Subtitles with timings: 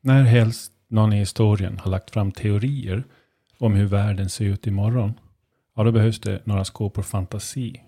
[0.00, 3.04] När helst någon i historien har lagt fram teorier
[3.58, 5.12] om hur världen ser ut imorgon,
[5.76, 7.82] ja då behövs det några skåpor fantasi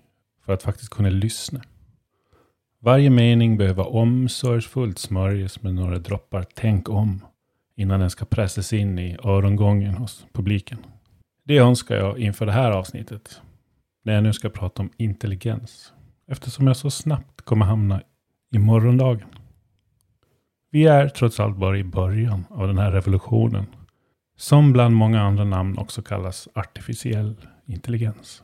[0.44, 1.62] för att faktiskt kunna lyssna.
[2.82, 7.24] Varje mening behöver omsorgsfullt smörjas med några droppar tänk om
[7.76, 10.78] innan den ska pressas in i örongången hos publiken.
[11.44, 13.40] Det önskar jag inför det här avsnittet,
[14.02, 15.92] när jag nu ska prata om intelligens,
[16.26, 18.02] eftersom jag så snabbt kommer hamna
[18.52, 19.39] i morgondagen.
[20.72, 23.66] Vi är trots allt bara i början av den här revolutionen,
[24.36, 28.42] som bland många andra namn också kallas artificiell intelligens.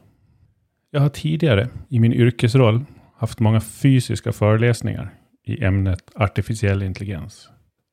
[0.90, 2.84] Jag har tidigare i min yrkesroll
[3.16, 7.48] haft många fysiska föreläsningar i ämnet artificiell intelligens.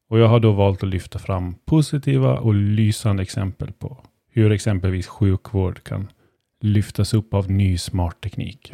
[0.09, 5.07] Och jag har då valt att lyfta fram positiva och lysande exempel på hur exempelvis
[5.07, 6.07] sjukvård kan
[6.61, 8.73] lyftas upp av ny smart teknik.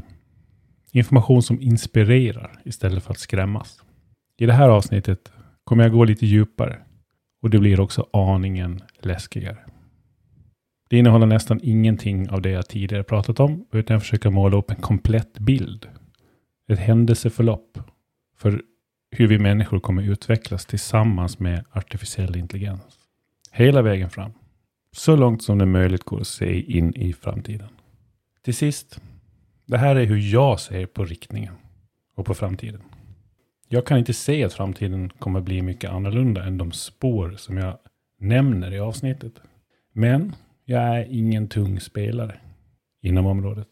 [0.91, 3.84] Information som inspirerar istället för att skrämmas.
[4.38, 5.31] I det här avsnittet
[5.70, 6.80] kommer jag gå lite djupare
[7.41, 9.58] och det blir också aningen läskigare.
[10.89, 14.72] Det innehåller nästan ingenting av det jag tidigare pratat om, utan jag försöker måla upp
[14.72, 15.88] en komplett bild.
[16.67, 17.80] Ett händelseförlopp
[18.38, 18.61] för
[19.11, 23.00] hur vi människor kommer utvecklas tillsammans med artificiell intelligens.
[23.52, 24.31] Hela vägen fram.
[24.92, 27.70] Så långt som det möjligt går att se in i framtiden.
[28.42, 29.02] Till sist,
[29.66, 31.54] det här är hur jag ser på riktningen
[32.16, 32.81] och på framtiden.
[33.72, 37.78] Jag kan inte se att framtiden kommer bli mycket annorlunda än de spår som jag
[38.20, 39.34] nämner i avsnittet.
[39.94, 42.39] Men jag är ingen tung spelare
[43.02, 43.67] inom området.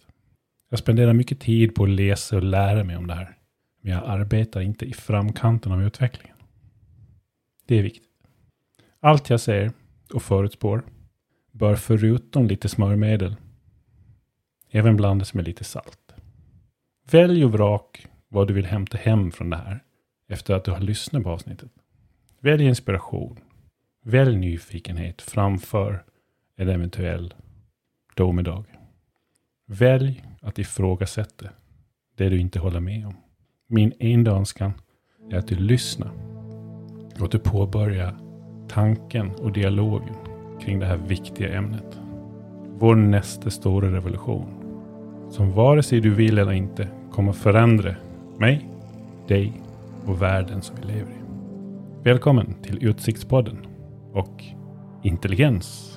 [0.70, 3.38] Jag spenderar mycket tid på att läsa och lära mig om det här.
[3.82, 6.38] Men jag arbetar inte i framkanten av utvecklingen.
[7.66, 8.10] Det är viktigt.
[9.00, 9.72] Allt jag ser
[10.14, 10.84] och förutspår
[11.52, 13.36] bör förutom lite smörjmedel
[14.72, 16.14] även blandas med lite salt.
[17.12, 19.84] Välj och vrak vad du vill hämta hem från det här
[20.28, 21.72] efter att du har lyssnat på avsnittet.
[22.40, 23.40] Välj inspiration.
[24.04, 26.04] Välj nyfikenhet framför
[26.56, 27.34] en eventuell
[28.16, 28.66] domedag.
[29.66, 31.50] Välj att ifrågasätta
[32.16, 33.16] det du inte håller med om.
[33.68, 34.74] Min enda önskan
[35.32, 36.12] är att du lyssnar
[37.20, 38.18] och att du påbörjar
[38.68, 40.16] tanken och dialogen
[40.62, 42.00] kring det här viktiga ämnet.
[42.80, 44.54] Vår nästa stora revolution.
[45.32, 47.96] Som vare sig du vill eller inte kommer förändra
[48.38, 48.70] mig,
[49.28, 49.54] dig
[50.08, 51.22] och världen som vi lever i.
[52.04, 53.66] Välkommen till Utsiktspodden
[54.14, 54.44] och
[55.04, 55.97] intelligens.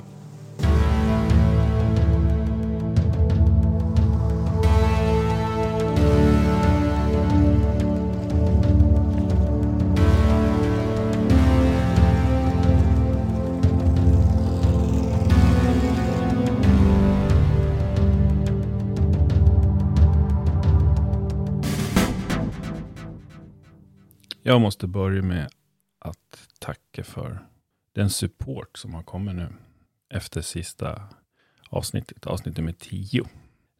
[24.50, 25.48] Jag måste börja med
[25.98, 27.46] att tacka för
[27.94, 29.48] den support som har kommit nu
[30.14, 31.08] efter sista
[31.68, 33.24] avsnittet, avsnitt nummer tio.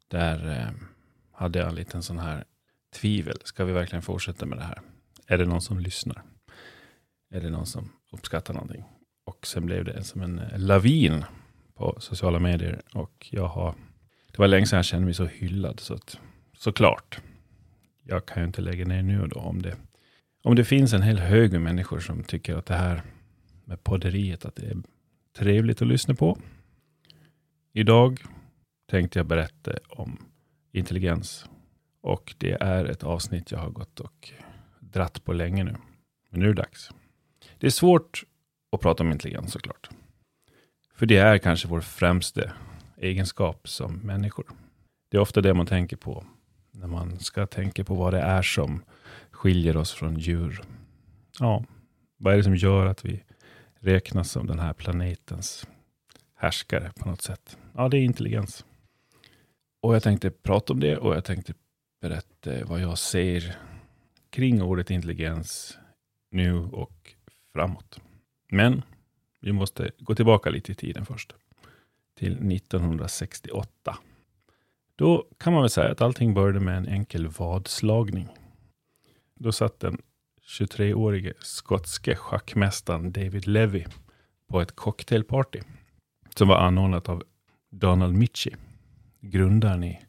[0.09, 0.71] Där eh,
[1.33, 2.45] hade jag en liten sån här
[2.95, 3.37] tvivel.
[3.45, 4.81] Ska vi verkligen fortsätta med det här?
[5.27, 6.23] Är det någon som lyssnar?
[7.31, 8.85] Är det någon som uppskattar någonting?
[9.25, 11.25] Och sen blev det som en eh, lavin
[11.75, 12.83] på sociala medier.
[12.95, 13.75] Och jag har,
[14.33, 15.81] det var länge sedan jag kände mig så hyllad.
[15.81, 16.19] Så att,
[16.57, 17.21] såklart,
[18.03, 19.77] jag kan ju inte lägga ner nu då om det
[20.43, 23.03] om det finns en hel hög med människor som tycker att det här
[23.65, 24.77] med podderiet, att det är
[25.39, 26.39] trevligt att lyssna på.
[27.73, 28.21] Idag
[28.91, 30.27] tänkte jag berätta om
[30.73, 31.47] intelligens.
[32.01, 34.31] Och det är ett avsnitt jag har gått och
[34.81, 35.77] dratt på länge nu.
[36.31, 36.91] Men nu är det dags.
[37.59, 38.25] Det är svårt
[38.73, 39.89] att prata om intelligens såklart.
[40.95, 42.43] För det är kanske vår främsta
[42.97, 44.47] egenskap som människor.
[45.09, 46.25] Det är ofta det man tänker på
[46.71, 48.83] när man ska tänka på vad det är som
[49.41, 50.63] skiljer oss från djur.
[51.39, 51.65] Ja,
[52.17, 53.25] vad är det som gör att vi
[53.79, 55.67] räknas som den här planetens
[56.35, 57.59] härskare på något sätt?
[57.75, 58.65] Ja, det är intelligens.
[59.83, 61.55] Och jag tänkte prata om det och jag tänkte
[62.01, 63.57] berätta vad jag ser
[64.31, 65.79] kring ordet intelligens
[66.31, 67.15] nu och
[67.53, 68.01] framåt.
[68.53, 68.83] Men
[69.41, 71.35] vi måste gå tillbaka lite i tiden först.
[72.19, 73.97] Till 1968.
[74.97, 78.29] Då kan man väl säga att allting började med en enkel vadslagning.
[79.43, 79.99] Då satt den
[80.59, 83.85] 23-årige skotske schackmästaren David Levy
[84.49, 85.61] på ett cocktailparty
[86.35, 87.23] som var anordnat av
[87.71, 88.57] Donald Mitchie,
[89.21, 90.01] grundaren i,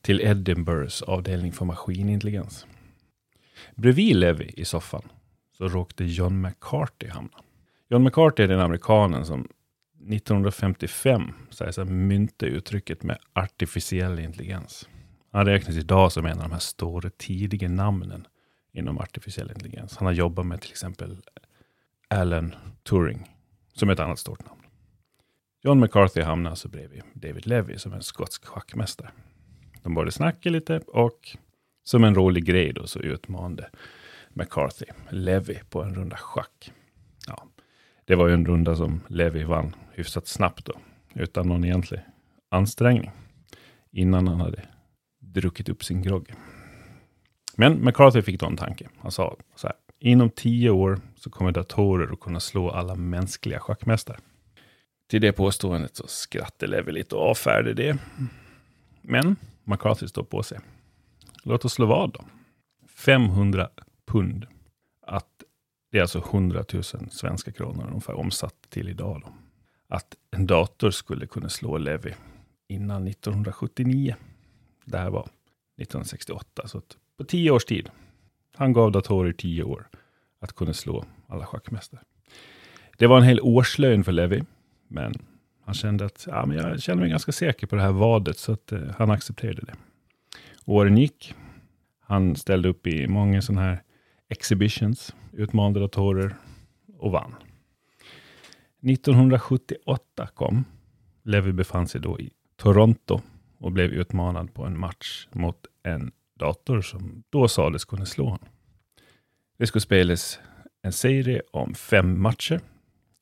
[0.00, 2.66] till Edinburghs avdelning för maskinintelligens.
[3.74, 5.08] Bredvid Levy i soffan
[5.52, 7.38] så råkade John McCarthy hamna.
[7.88, 14.88] John McCarthy är den amerikanen som 1955 sägs ha myntat uttrycket med artificiell intelligens.
[15.32, 18.26] Han räknas idag som en av de här stora tidiga namnen
[18.72, 19.96] inom artificiell intelligens.
[19.96, 21.16] Han har jobbat med till exempel
[22.08, 23.30] Alan Turing,
[23.72, 24.60] som är ett annat stort namn.
[25.62, 29.10] John McCarthy hamnade alltså bredvid David Levy som är en skotsk schackmästare.
[29.82, 31.36] De började snacka lite och
[31.82, 33.70] som en rolig grej då så utmanade
[34.28, 36.72] McCarthy Levy på en runda schack.
[37.26, 37.46] Ja,
[38.04, 40.72] det var ju en runda som Levy vann hyfsat snabbt då,
[41.14, 42.00] utan någon egentlig
[42.48, 43.10] ansträngning,
[43.90, 44.68] innan han hade
[45.18, 46.34] druckit upp sin grogg.
[47.56, 48.88] Men McCarthy fick då en tanke.
[48.98, 53.60] Han sa så här, inom tio år så kommer datorer att kunna slå alla mänskliga
[53.60, 54.18] schackmästare.
[55.08, 57.98] Till det påståendet så skrattade Levi lite och avfärdade det.
[59.02, 60.58] Men McCarthy står på sig.
[61.42, 62.24] Låt oss slå vad då.
[62.88, 63.68] 500
[64.06, 64.46] pund.
[65.06, 65.42] Att
[65.90, 69.22] det är alltså 100 000 svenska kronor ungefär omsatt till idag.
[69.24, 69.32] Då.
[69.88, 72.14] Att en dator skulle kunna slå Levi
[72.68, 74.16] innan 1979.
[74.84, 76.82] Det här var 1968, så
[77.20, 77.90] på tio års tid.
[78.56, 79.88] Han gav datorer tio år
[80.40, 82.00] att kunna slå alla schackmästare.
[82.98, 84.42] Det var en hel årslön för Levi,
[84.88, 85.14] men
[85.64, 88.52] han kände att ja, men jag känner mig ganska säker på det här vadet, så
[88.52, 89.74] att, eh, han accepterade det.
[90.64, 91.34] Åren gick.
[92.00, 93.82] Han ställde upp i många sådana här
[94.28, 96.34] exhibitions, utmanade datorer
[96.98, 97.34] och vann.
[98.82, 100.64] 1978 kom.
[101.22, 103.20] Levi befann sig då i Toronto
[103.58, 108.48] och blev utmanad på en match mot en dator som då sades kunna slå honom.
[109.58, 110.38] Det skulle spelas
[110.82, 112.60] en serie om fem matcher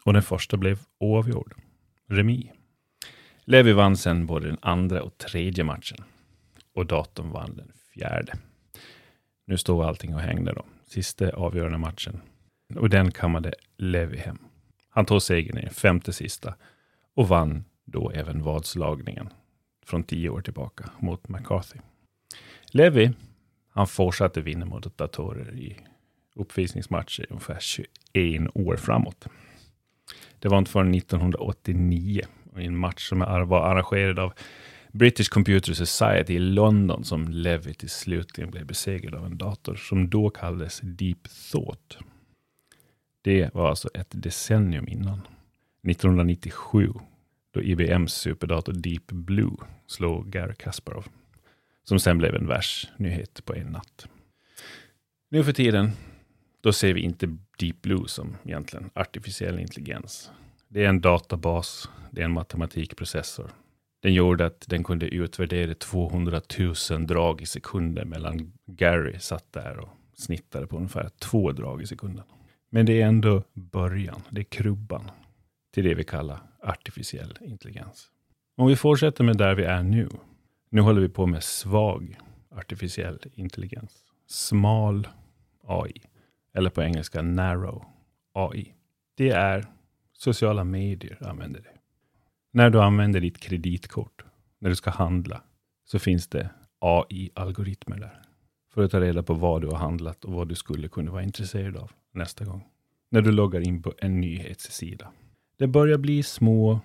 [0.04, 1.54] och den första blev oavgjord,
[2.06, 2.52] remi.
[3.44, 6.04] Levi vann sen både den andra och tredje matchen
[6.74, 8.32] och datorn vann den fjärde.
[9.46, 10.64] Nu står allting och hängde då.
[10.86, 12.20] Sista avgörande matchen.
[12.76, 14.38] Och den kammade Levi hem.
[14.88, 16.54] Han tog segern i den femte sista
[17.14, 19.28] och vann då även vadslagningen
[19.86, 21.78] från tio år tillbaka mot McCarthy.
[22.72, 23.10] Levi,
[23.68, 25.76] han fortsatte vinna mot datorer i
[26.34, 29.26] uppvisningsmatcher i ungefär 21 år framåt.
[30.38, 32.22] Det var inte förrän 1989,
[32.58, 34.32] i en match som var arrangerad av
[34.92, 40.10] British Computer Society i London, som Levi till slut blev besegrad av en dator som
[40.10, 41.98] då kallades Deep Thought.
[43.22, 45.20] Det var alltså ett decennium innan.
[45.88, 46.92] 1997,
[47.50, 49.56] då IBMs superdator Deep Blue
[49.86, 51.06] slog Gary Kasparov
[51.88, 54.08] som sen blev en världsnyhet på en natt.
[55.30, 55.90] Nu för tiden,
[56.60, 60.30] då ser vi inte Deep Blue som egentligen artificiell intelligens.
[60.68, 63.50] Det är en databas, det är en matematikprocessor.
[64.02, 66.40] Den gjorde att den kunde utvärdera 200
[66.90, 71.86] 000 drag i sekunden medan Gary satt där och snittade på ungefär två drag i
[71.86, 72.24] sekunden.
[72.70, 75.10] Men det är ändå början, det är krubban
[75.74, 78.10] till det vi kallar artificiell intelligens.
[78.56, 80.08] Om vi fortsätter med där vi är nu,
[80.70, 82.18] nu håller vi på med svag
[82.50, 84.04] artificiell intelligens.
[84.26, 85.08] Smal
[85.66, 86.02] AI.
[86.54, 87.84] Eller på engelska narrow
[88.32, 88.74] AI.
[89.14, 89.66] Det är
[90.12, 91.72] sociala medier använder det.
[92.52, 94.24] När du använder ditt kreditkort,
[94.58, 95.42] när du ska handla,
[95.84, 98.22] så finns det AI-algoritmer där.
[98.74, 101.22] För att ta reda på vad du har handlat och vad du skulle kunna vara
[101.22, 102.64] intresserad av nästa gång.
[103.10, 105.12] När du loggar in på en nyhetssida.
[105.58, 106.80] Det börjar bli små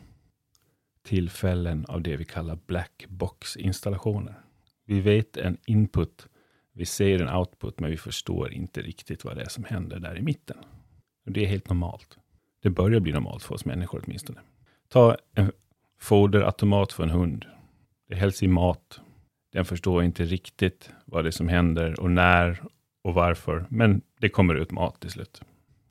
[1.04, 4.40] tillfällen av det vi kallar black box-installationer.
[4.86, 6.28] Vi vet en input,
[6.74, 10.18] vi ser en output, men vi förstår inte riktigt vad det är som händer där
[10.18, 10.58] i mitten.
[11.26, 12.18] Och det är helt normalt.
[12.62, 14.40] Det börjar bli normalt för oss människor åtminstone.
[14.88, 15.52] Ta en
[16.00, 17.46] foderautomat för en hund.
[18.08, 19.02] Det hälls i mat.
[19.52, 22.64] Den förstår inte riktigt vad det är som händer och när
[23.02, 25.42] och varför, men det kommer ut mat till slut.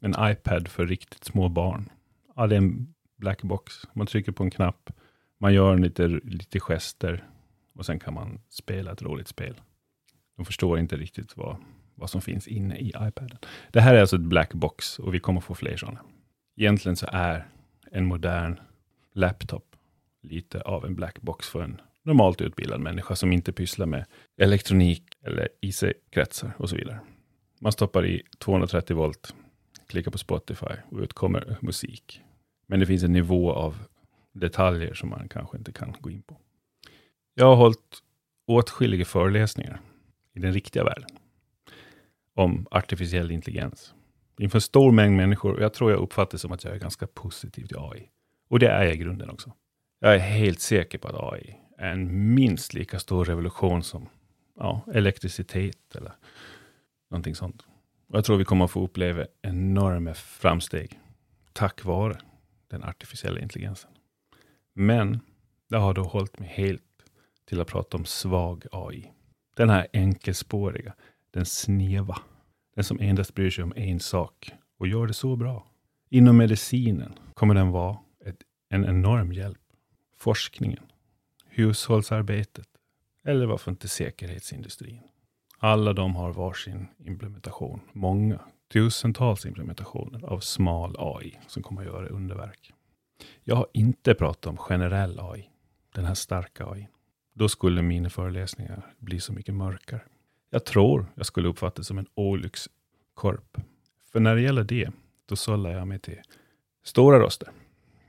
[0.01, 1.89] En iPad för riktigt små barn.
[2.37, 3.75] Ja, det är en black box.
[3.93, 4.91] Man trycker på en knapp
[5.43, 7.25] man gör lite, lite gester
[7.75, 9.61] och sen kan man spela ett roligt spel.
[10.37, 11.57] De förstår inte riktigt vad,
[11.95, 13.39] vad som finns inne i iPaden.
[13.71, 16.01] Det här är alltså ett black box och vi kommer få fler sådana.
[16.57, 17.49] Egentligen så är
[17.91, 18.61] en modern
[19.13, 19.77] laptop
[20.23, 24.05] lite av en black box för en normalt utbildad människa som inte pysslar med
[24.37, 27.01] elektronik eller IC-kretsar och så vidare.
[27.61, 29.35] Man stoppar i 230 volt,
[29.87, 32.21] klickar på Spotify och ut kommer musik.
[32.67, 33.77] Men det finns en nivå av
[34.33, 36.37] detaljer som man kanske inte kan gå in på.
[37.35, 38.03] Jag har hållit
[38.47, 39.81] åtskilliga föreläsningar
[40.33, 41.09] i den riktiga världen
[42.35, 43.95] om artificiell intelligens
[44.39, 45.53] inför en stor mängd människor.
[45.53, 48.09] Och jag tror jag uppfattar det som att jag är ganska positiv till AI.
[48.49, 49.53] Och det är jag i grunden också.
[50.01, 54.09] Jag är helt säker på att AI är en minst lika stor revolution som
[54.59, 56.13] ja, elektricitet eller
[57.11, 57.63] någonting sånt.
[58.09, 61.01] Och jag tror vi kommer att få uppleva enorma framsteg
[61.53, 62.19] tack vare
[62.69, 63.91] den artificiella intelligensen.
[64.75, 65.21] Men
[65.69, 66.83] det har då hållit mig helt
[67.45, 69.13] till att prata om svag AI.
[69.55, 70.95] Den här enkelspåriga,
[71.31, 72.19] den sneva,
[72.75, 75.67] den som endast bryr sig om en sak och gör det så bra.
[76.11, 79.59] Inom medicinen kommer den vara ett, en enorm hjälp.
[80.19, 80.87] Forskningen,
[81.49, 82.69] hushållsarbetet
[83.25, 85.01] eller varför inte säkerhetsindustrin.
[85.59, 87.81] Alla de har varsin implementation.
[87.93, 88.41] Många,
[88.73, 92.73] tusentals implementationer av smal AI som kommer att göra underverk.
[93.45, 95.49] Jag har inte pratat om generell AI,
[95.95, 96.89] den här starka AI.
[97.35, 100.01] Då skulle mina föreläsningar bli så mycket mörkare.
[100.51, 103.57] Jag tror jag skulle uppfattas som en olyckskorp.
[104.13, 104.91] För när det gäller det,
[105.27, 106.21] då sållar jag mig till
[106.85, 107.49] stora röster.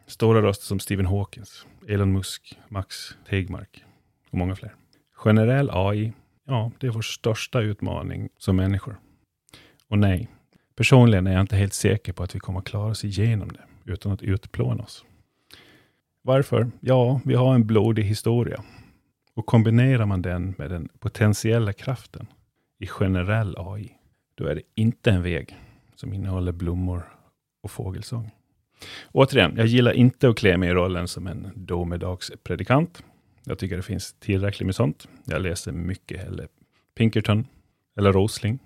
[0.08, 3.84] Stora röster som Stephen Hawkins, Elon Musk, Max Tegmark
[4.29, 4.75] och många fler.
[5.15, 6.13] Generell AI,
[6.46, 9.00] ja, det är vår största utmaning som människor.
[9.88, 10.29] Och nej,
[10.75, 13.63] personligen är jag inte helt säker på att vi kommer att klara oss igenom det
[13.86, 15.06] utan att utplåna oss.
[16.22, 16.72] Varför?
[16.80, 18.63] Ja, vi har en blodig historia.
[19.34, 22.28] Och kombinerar man den med den potentiella kraften
[22.80, 23.92] i generell AI,
[24.36, 25.58] då är det inte en väg
[25.96, 27.04] som innehåller blommor
[27.62, 28.32] och fågelsång.
[29.12, 33.04] Återigen, jag gillar inte att klä mig i rollen som en domedagspredikant.
[33.44, 35.08] Jag tycker det finns tillräckligt med sånt.
[35.25, 36.48] Jag läser mycket hellre
[36.96, 37.48] Pinkerton
[37.98, 38.60] eller Rosling.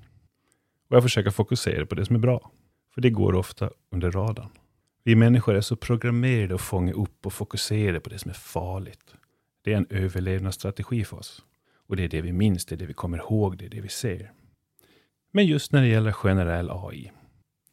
[0.90, 2.52] Och jag försöker fokusera på det som är bra.
[2.94, 4.50] För det går ofta under radarn.
[5.08, 9.16] Vi människor är så programmerade att fånga upp och fokusera på det som är farligt.
[9.62, 11.46] Det är en överlevnadsstrategi för oss.
[11.88, 13.82] Och det är det vi minns, det är det vi kommer ihåg, det är det
[13.82, 14.32] vi ser.
[15.32, 17.12] Men just när det gäller generell AI,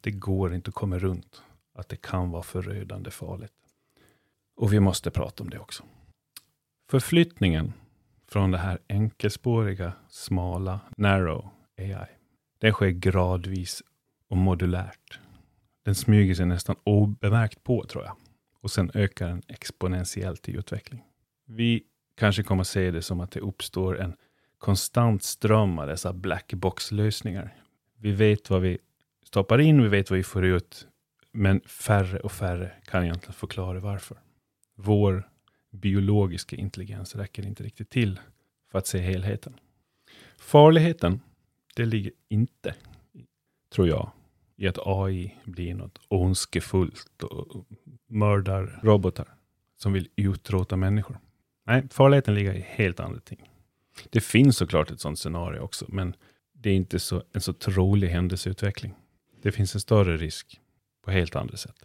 [0.00, 1.42] det går inte att komma runt
[1.74, 3.52] att det kan vara förödande farligt.
[4.56, 5.84] Och vi måste prata om det också.
[6.90, 7.72] Förflyttningen
[8.28, 11.48] från det här enkelspåriga, smala, narrow
[11.78, 12.08] AI,
[12.58, 13.82] den sker gradvis
[14.28, 15.20] och modulärt.
[15.84, 18.16] Den smyger sig nästan obemärkt på, tror jag.
[18.60, 21.02] Och sen ökar den exponentiellt i utveckling.
[21.46, 21.84] Vi
[22.16, 24.16] kanske kommer att se det som att det uppstår en
[24.58, 27.56] konstant ström av dessa black box-lösningar.
[27.96, 28.78] Vi vet vad vi
[29.24, 30.88] stoppar in, vi vet vad vi får ut,
[31.32, 34.16] men färre och färre kan egentligen förklara varför.
[34.74, 35.28] Vår
[35.70, 38.20] biologiska intelligens räcker inte riktigt till
[38.70, 39.54] för att se helheten.
[40.38, 41.20] Farligheten,
[41.76, 42.74] det ligger inte,
[43.74, 44.10] tror jag,
[44.56, 47.66] i att AI blir något ondskefullt och
[48.06, 49.34] mördar robotar
[49.76, 51.18] som vill utrota människor.
[51.66, 53.50] Nej, farligheten ligger i helt andra ting.
[54.10, 56.14] Det finns såklart ett sådant scenario också, men
[56.52, 58.94] det är inte så, en så trolig händelseutveckling.
[59.42, 60.60] Det finns en större risk
[61.04, 61.84] på helt andra sätt.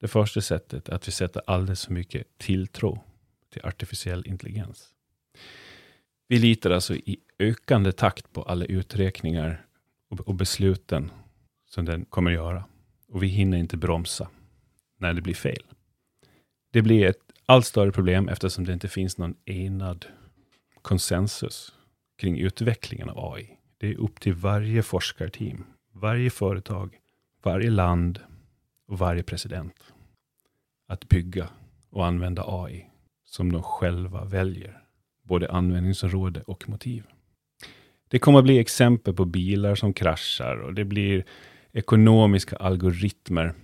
[0.00, 3.00] Det första sättet är att vi sätter alldeles för mycket tilltro
[3.52, 4.88] till artificiell intelligens.
[6.28, 9.66] Vi litar alltså i ökande takt på alla uträkningar
[10.08, 11.10] och besluten
[11.68, 12.64] som den kommer att göra.
[13.08, 14.28] Och vi hinner inte bromsa
[14.98, 15.62] när det blir fel.
[16.72, 20.06] Det blir ett allt större problem eftersom det inte finns någon enad
[20.82, 21.72] konsensus
[22.18, 23.58] kring utvecklingen av AI.
[23.78, 26.98] Det är upp till varje forskarteam, varje företag,
[27.42, 28.20] varje land
[28.86, 29.92] och varje president
[30.88, 31.48] att bygga
[31.90, 32.86] och använda AI
[33.24, 34.82] som de själva väljer,
[35.22, 37.04] både användningsområde och motiv.
[38.08, 41.24] Det kommer att bli exempel på bilar som kraschar och det blir
[41.76, 43.54] ekonomiska algoritmer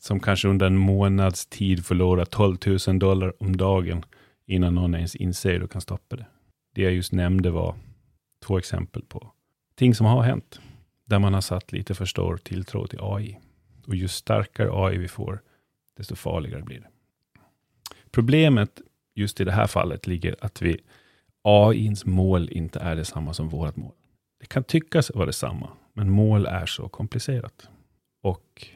[0.00, 2.56] som kanske under en månads tid förlorar 12
[2.86, 4.04] 000 dollar om dagen
[4.46, 6.26] innan någon ens inser och kan stoppa det.
[6.74, 7.74] Det jag just nämnde var
[8.44, 9.32] två exempel på
[9.74, 10.60] ting som har hänt,
[11.04, 13.38] där man har satt lite för stor tilltro till AI.
[13.86, 15.42] Och ju starkare AI vi får,
[15.96, 16.88] desto farligare blir det.
[18.10, 18.80] Problemet
[19.14, 20.80] just i det här fallet ligger att vi
[21.42, 23.92] AIns mål inte är detsamma som vårt mål.
[24.40, 27.68] Det kan tyckas vara detsamma, men mål är så komplicerat.
[28.22, 28.66] Och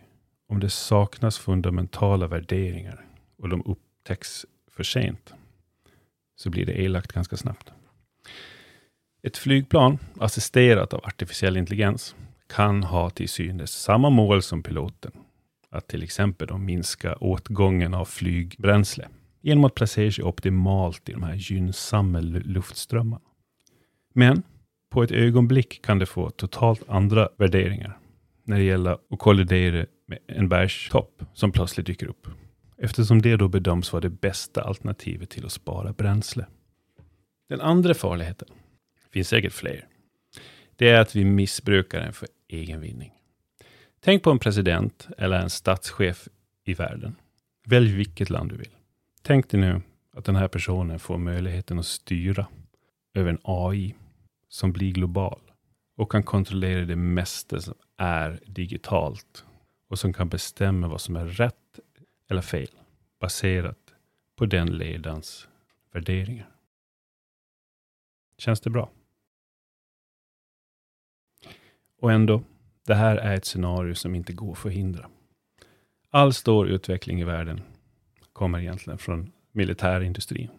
[0.49, 3.07] om det saknas fundamentala värderingar
[3.39, 5.35] och de upptäcks för sent,
[6.37, 7.73] så blir det elakt ganska snabbt.
[9.23, 12.15] Ett flygplan assisterat av artificiell intelligens
[12.47, 15.13] kan ha till synes samma mål som piloten.
[15.71, 19.09] Att till exempel då minska åtgången av flygbränsle
[19.41, 23.25] genom att placera sig optimalt i de här gynnsamma luftströmmarna.
[24.13, 24.43] Men
[24.91, 27.99] på ett ögonblick kan det få totalt andra värderingar
[28.45, 32.29] när det gäller att kollidera med en bergstopp som plötsligt dyker upp.
[32.79, 36.47] Eftersom det då bedöms vara det bästa alternativet till att spara bränsle.
[37.49, 38.49] Den andra farligheten,
[39.13, 39.87] finns säkert fler,
[40.77, 43.13] det är att vi missbrukar den för egen vinning.
[44.01, 46.29] Tänk på en president eller en statschef
[46.65, 47.17] i världen.
[47.67, 48.75] Välj vilket land du vill.
[49.23, 49.83] Tänk dig nu
[50.17, 52.47] att den här personen får möjligheten att styra
[53.15, 53.95] över en AI
[54.49, 55.41] som blir global
[55.97, 59.45] och kan kontrollera det mesta som är digitalt
[59.89, 61.81] och som kan bestämma vad som är rätt
[62.29, 62.71] eller fel
[63.21, 63.95] baserat
[64.37, 65.49] på den ledarens
[65.93, 66.51] värderingar.
[68.39, 68.91] Känns det bra?
[72.01, 72.43] Och ändå,
[72.87, 75.11] det här är ett scenario som inte går att förhindra.
[76.11, 77.61] All stor utveckling i världen
[78.33, 80.51] kommer egentligen från militärindustrin.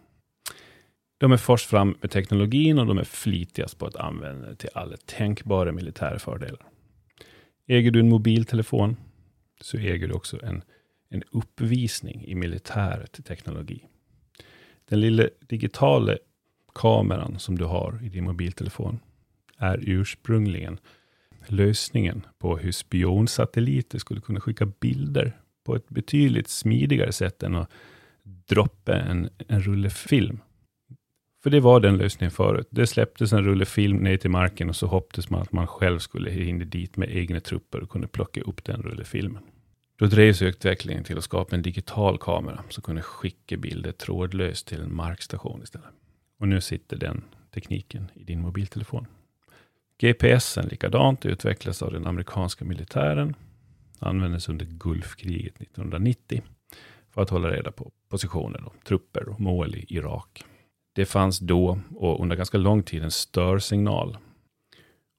[1.17, 4.69] De är först fram med teknologin och de är flitigast på att använda den till
[4.73, 6.61] alla tänkbara militära fördelar.
[7.67, 8.97] Äger du en mobiltelefon
[9.61, 10.63] så äger du också en,
[11.09, 13.87] en uppvisning i militär teknologi.
[14.89, 16.17] Den lilla digitala
[16.75, 18.99] kameran som du har i din mobiltelefon
[19.57, 20.79] är ursprungligen
[21.47, 27.71] lösningen på hur spionsatelliter skulle kunna skicka bilder på ett betydligt smidigare sätt än att
[28.23, 30.39] droppa en, en rulle film.
[31.47, 32.67] För det var den lösningen förut.
[32.69, 35.99] Det släpptes en rulle film ner till marken och så hoppades man att man själv
[35.99, 39.43] skulle hinna dit med egna trupper och kunde plocka upp den rulle filmen.
[39.95, 44.81] Då drevs utvecklingen till att skapa en digital kamera som kunde skicka bilder trådlöst till
[44.81, 45.87] en markstation istället.
[46.39, 47.23] Och nu sitter den
[47.53, 49.05] tekniken i din mobiltelefon.
[49.97, 53.35] GPSen likadant utvecklades av den amerikanska militären.
[53.99, 56.41] Användes under Gulfkriget 1990
[57.13, 60.43] för att hålla reda på positioner, och trupper och mål i Irak.
[60.97, 64.17] Det fanns då och under ganska lång tid en störsignal.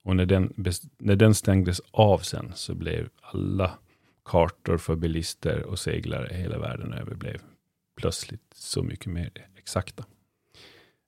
[0.05, 0.53] Och när den,
[0.99, 3.79] när den stängdes av sen så blev alla
[4.25, 7.41] kartor för bilister och seglare hela världen över blev
[8.01, 10.05] plötsligt så mycket mer exakta.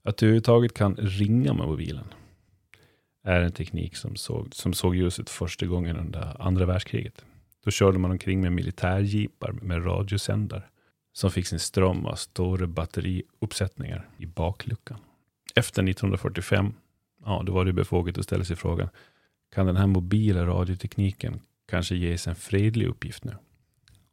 [0.03, 2.15] Att du överhuvudtaget kan ringa med mobilen
[3.25, 7.25] är en teknik som såg, som såg ljuset första gången under andra världskriget.
[7.65, 10.65] Då körde man omkring med militärjeepar med radiosändare
[11.21, 14.99] som fick sin ström av stora batteriuppsättningar i bakluckan.
[15.55, 16.75] Efter 1945,
[17.25, 18.89] ja, då var det befogat att ställa sig frågan,
[19.55, 23.37] kan den här mobila radiotekniken kanske ges en fredlig uppgift nu?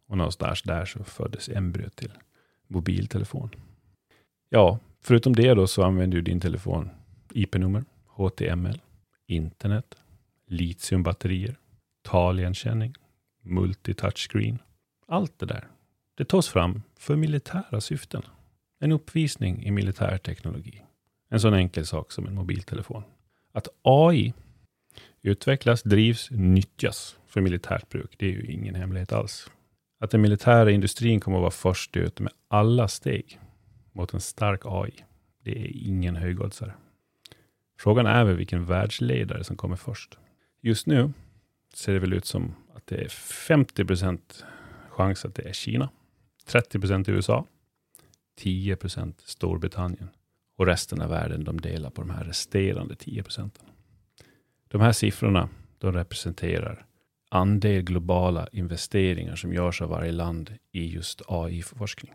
[0.07, 2.11] Och någonstans där så föddes embryot till
[2.67, 3.49] mobiltelefon.
[4.49, 6.89] Ja, förutom det då så använder ju din telefon
[7.33, 8.81] IP-nummer, HTML,
[9.27, 9.95] internet,
[10.47, 11.55] litiumbatterier,
[12.01, 12.93] taligenkänning,
[13.41, 14.59] multitouchscreen.
[15.07, 15.67] Allt det där
[16.17, 18.21] det tas fram för militära syften.
[18.79, 20.83] En uppvisning i militär teknologi.
[21.29, 23.03] En sån enkel sak som en mobiltelefon.
[23.51, 24.33] Att AI
[25.21, 29.51] utvecklas, drivs, nyttjas för militärt bruk, det är ju ingen hemlighet alls.
[29.99, 33.39] Att den militära industrin kommer att vara först ut med alla steg
[33.91, 34.93] mot en stark AI,
[35.43, 36.73] det är ingen högoddsare.
[37.79, 40.17] Frågan är väl vilken världsledare som kommer först.
[40.61, 41.13] Just nu
[41.73, 44.45] ser det väl ut som att det är 50 procent
[44.89, 45.89] chans att det är Kina.
[46.47, 47.45] 30 procent i USA,
[48.35, 50.09] 10 procent Storbritannien
[50.55, 53.65] och resten av världen de delar på de här resterande 10 procenten.
[54.67, 56.85] De här siffrorna de representerar
[57.29, 62.13] andel globala investeringar som görs av varje land i just AI-forskning.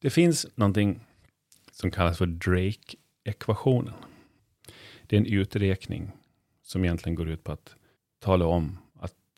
[0.00, 1.00] Det finns någonting
[1.72, 3.94] som kallas för Drake-ekvationen.
[5.06, 6.10] Det är en uträkning
[6.62, 7.74] som egentligen går ut på att
[8.18, 8.78] tala om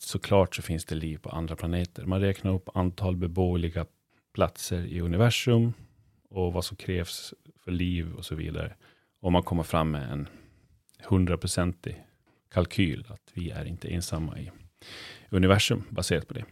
[0.02, 2.04] såklart så finns det liv på andra planeter.
[2.04, 3.86] Man räknar upp antal beboeliga
[4.34, 5.72] platser i universum
[6.28, 8.74] och vad som krävs för liv och så vidare.
[9.20, 10.28] Och man kommer fram med en
[11.08, 12.04] hundraprocentig
[12.52, 14.50] kalkyl att vi är inte ensamma i
[15.28, 16.44] universum baserat på det.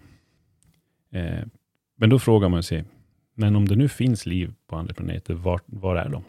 [1.19, 1.47] Eh,
[1.97, 2.85] men då frågar man sig,
[3.35, 6.25] men om det nu finns liv på andra planeter, var, var är de?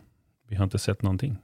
[0.47, 1.37] Vi har inte sett någonting.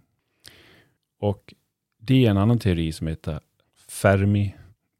[1.20, 1.54] Och
[1.98, 3.40] det är en annan teori som heter
[3.76, 4.56] Fermi,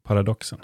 [0.06, 0.58] paradoxen.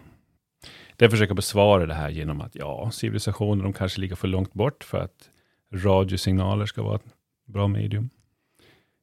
[0.96, 4.84] Den försöker besvara det här genom att ja, civilisationer de kanske ligger för långt bort
[4.84, 5.30] för att
[5.74, 7.14] radiosignaler ska vara ett
[7.46, 8.10] bra medium.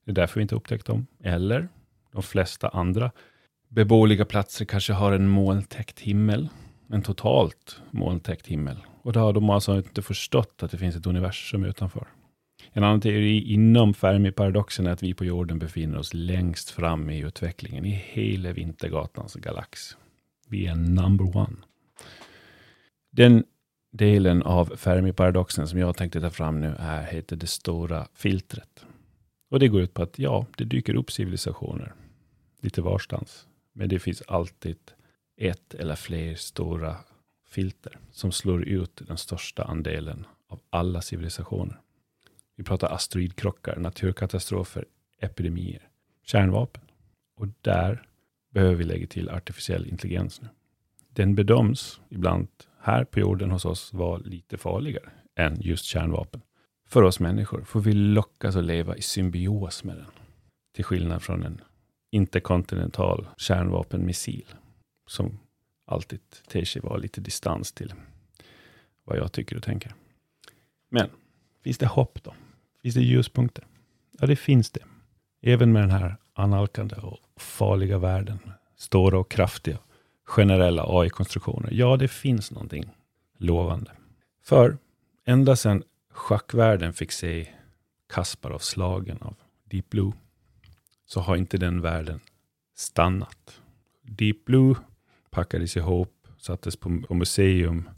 [0.05, 1.07] Det är därför vi inte upptäckt dem.
[1.23, 1.67] Eller
[2.11, 3.11] de flesta andra
[3.67, 6.49] beboeliga platser kanske har en molntäckt himmel.
[6.91, 8.77] En totalt molntäckt himmel.
[9.01, 12.07] Och då har de alltså inte förstått att det finns ett universum utanför.
[12.71, 17.19] En annan teori inom Fermi-paradoxen är att vi på jorden befinner oss längst fram i
[17.19, 19.97] utvecklingen i hela Vintergatans galax.
[20.49, 21.55] Vi är number one.
[23.11, 23.43] Den
[23.91, 28.85] delen av Fermi-paradoxen som jag tänkte ta fram nu är, heter det stora filtret.
[29.49, 31.93] Och det går ut på att ja, det dyker upp civilisationer
[32.61, 33.47] lite varstans.
[33.73, 34.77] Men det finns alltid
[35.37, 36.97] ett eller fler stora
[37.47, 41.81] filter som slår ut den största andelen av alla civilisationer.
[42.55, 44.85] Vi pratar asteroidkrockar, naturkatastrofer,
[45.19, 45.87] epidemier,
[46.23, 46.83] kärnvapen.
[47.35, 48.08] Och där
[48.49, 50.47] behöver vi lägga till artificiell intelligens nu.
[51.09, 52.47] Den bedöms ibland
[52.79, 56.41] här på jorden hos oss vara lite farligare än just kärnvapen.
[56.87, 60.11] För oss människor får vi lockas att leva i symbios med den.
[60.75, 61.61] Till skillnad från en
[62.11, 64.45] interkontinental kärnvapenmissil
[65.07, 65.39] som
[65.85, 67.93] alltid ter sig vara lite distans till
[69.03, 69.93] vad jag tycker och tänker.
[70.89, 71.09] Men
[71.63, 72.33] finns det hopp då?
[72.81, 73.67] Finns det ljuspunkter?
[74.19, 74.83] Ja, det finns det.
[75.41, 78.39] Även med den här analkande och farliga världen.
[78.75, 79.77] Stora och kraftiga
[80.23, 81.69] generella AI-konstruktioner.
[81.71, 82.89] Ja, det finns någonting
[83.37, 83.91] lovande.
[84.43, 84.77] För
[85.25, 87.47] ända sedan schackvärlden fick se
[88.09, 90.11] Kasparov slagen av Deep Blue
[91.05, 92.19] så har inte den världen
[92.75, 93.61] stannat.
[94.01, 94.75] Deep Blue
[95.29, 97.89] packades ihop, sattes på museum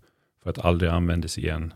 [0.44, 1.74] för att aldrig användas igen.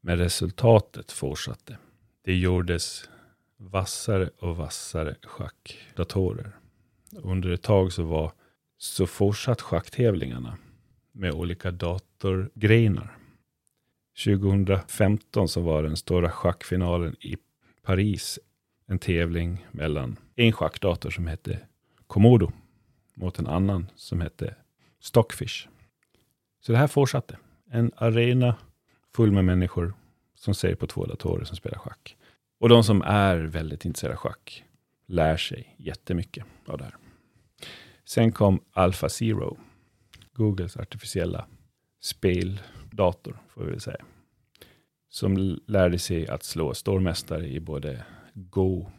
[0.00, 1.78] Men resultatet fortsatte.
[2.24, 3.08] Det gjordes
[3.56, 6.56] vassare och vassare schackdatorer.
[7.12, 8.32] Under ett tag så var
[8.78, 10.58] så fortsatt schacktävlingarna
[11.12, 13.18] med olika datorgrenar.
[14.24, 17.36] 2015 så var den stora schackfinalen i
[17.82, 18.38] Paris
[18.86, 21.60] en tävling mellan en schackdator som hette
[22.06, 22.52] Komodo
[23.14, 24.54] mot en annan som hette
[25.00, 25.68] Stockfish.
[26.60, 27.38] Så det här fortsatte.
[27.70, 28.56] En arena
[29.14, 29.94] full med människor
[30.34, 32.16] som ser på två datorer som spelar schack.
[32.64, 34.64] Och de som är väldigt intresserade av schack
[35.06, 36.96] lär sig jättemycket av det här.
[38.04, 39.58] Sen kom Alpha Zero,
[40.32, 41.46] Googles artificiella
[42.00, 44.04] speldator, får vi väl säga.
[45.08, 48.90] Som lärde sig att slå stormästare i både Go,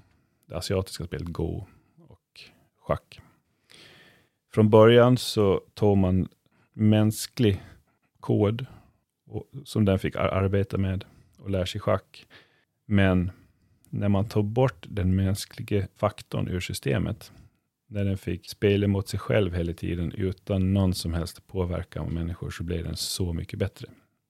[0.46, 1.66] det asiatiska spelet Go
[1.98, 2.42] och
[2.80, 3.22] schack.
[4.54, 6.28] Från början så tog man
[6.74, 7.64] mänsklig
[8.20, 8.66] kod
[9.26, 11.06] och, som den fick arbeta med
[11.38, 12.26] och lär sig schack.
[12.86, 13.32] Men
[13.96, 17.32] när man tog bort den mänskliga faktorn ur systemet,
[17.88, 22.14] när den fick spela mot sig själv hela tiden utan någon som helst påverkan av
[22.14, 23.88] människor, så blev den så mycket bättre.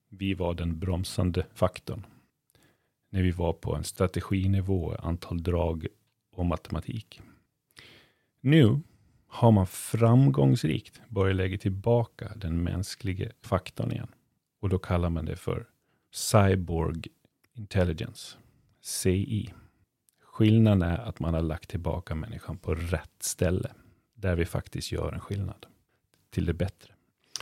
[0.09, 2.05] Vi var den bromsande faktorn.
[3.11, 5.87] När vi var på en strateginivå, antal drag
[6.31, 7.21] och matematik.
[8.41, 8.81] Nu
[9.27, 14.07] har man framgångsrikt börjat lägga tillbaka den mänskliga faktorn igen.
[14.61, 15.65] Och då kallar man det för
[16.11, 17.01] Cyborg
[17.53, 18.37] Intelligence,
[18.85, 19.53] CI.
[20.21, 23.71] Skillnaden är att man har lagt tillbaka människan på rätt ställe,
[24.15, 25.65] där vi faktiskt gör en skillnad
[26.29, 26.93] till det bättre.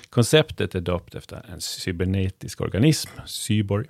[0.09, 3.87] Konceptet är döpt efter en cybernetisk organism, cyborg.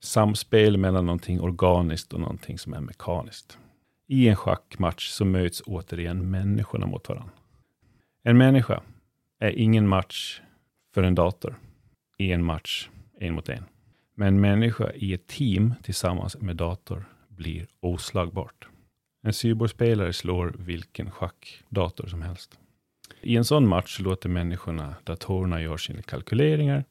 [0.00, 3.58] Samspel mellan någonting organiskt och någonting som är mekaniskt.
[4.06, 7.32] I en schackmatch så möts återigen människorna mot varandra.
[8.22, 8.82] En människa
[9.38, 10.40] är ingen match
[10.94, 11.58] för en dator
[12.18, 13.64] i en match en mot en.
[14.20, 18.68] Men människa i ett team tillsammans med dator blir oslagbart.
[19.22, 22.58] En cyborgspelare slår vilken schackdator som helst.
[23.20, 26.84] I en sån match låter människorna datorerna göra sina kalkyleringar,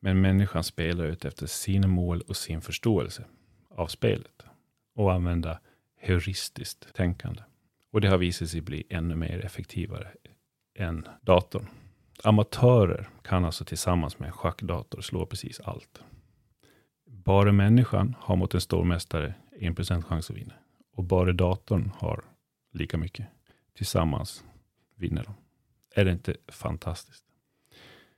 [0.00, 3.24] men människan spelar ut efter sina mål och sin förståelse
[3.70, 4.46] av spelet
[4.94, 5.60] och använda
[6.00, 7.42] heuristiskt tänkande.
[7.92, 10.08] Och det har visat sig bli ännu mer effektivare
[10.78, 11.66] än datorn.
[12.22, 16.02] Amatörer kan alltså tillsammans med en schackdator slå precis allt.
[17.24, 20.54] Bara människan har mot en stormästare 1% chans att vinna.
[20.96, 22.24] Och bara datorn har
[22.72, 23.26] lika mycket.
[23.76, 24.44] Tillsammans
[24.96, 25.34] vinner de.
[26.00, 27.24] Är det inte fantastiskt?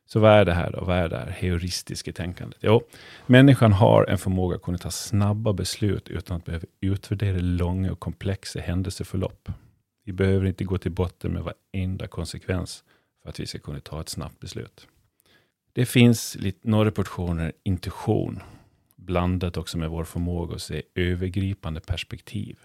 [0.06, 0.84] Så vad är det här då?
[0.84, 2.58] Vad är det här heuristiska tänkandet?
[2.62, 2.82] Jo,
[3.26, 8.00] människan har en förmåga att kunna ta snabba beslut utan att behöva utvärdera långa och
[8.00, 9.48] komplexa händelseförlopp.
[10.04, 12.84] Vi behöver inte gå till botten med varenda konsekvens
[13.22, 14.88] för att vi ska kunna ta ett snabbt beslut.
[15.72, 18.42] Det finns lite, några portioner intuition
[19.06, 22.58] blandat också med vår förmåga att se övergripande perspektiv.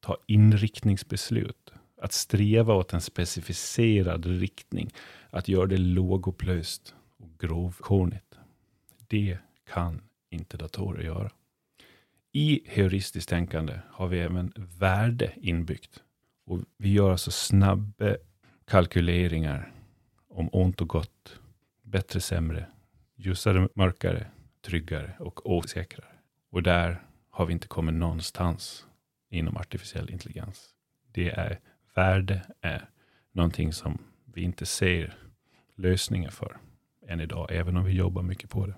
[0.00, 1.72] Ta inriktningsbeslut.
[2.02, 4.90] Att sträva åt en specificerad riktning.
[5.30, 8.38] Att göra det lågupplöst och grovkornigt.
[9.08, 9.38] Det
[9.72, 11.30] kan inte datorer göra.
[12.32, 16.02] I heuristiskt tänkande har vi även värde inbyggt.
[16.46, 18.16] Och vi gör alltså snabba
[18.64, 19.72] kalkyleringar
[20.28, 21.40] om ont och gott,
[21.82, 22.66] bättre, sämre,
[23.16, 24.26] ljusare, mörkare,
[24.66, 26.08] tryggare och osäkrare.
[26.50, 28.86] Och där har vi inte kommit någonstans
[29.30, 30.74] inom artificiell intelligens.
[31.12, 31.60] Det är
[31.94, 32.88] värde är
[33.32, 35.16] någonting som vi inte ser
[35.74, 36.56] lösningar för
[37.08, 38.74] än idag, även om vi jobbar mycket på det.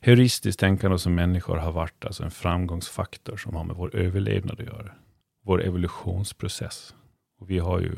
[0.00, 4.66] Heuristiskt tänkande som människor har varit alltså en framgångsfaktor som har med vår överlevnad att
[4.66, 4.94] göra.
[5.42, 6.94] Vår evolutionsprocess.
[7.38, 7.96] Och vi har ju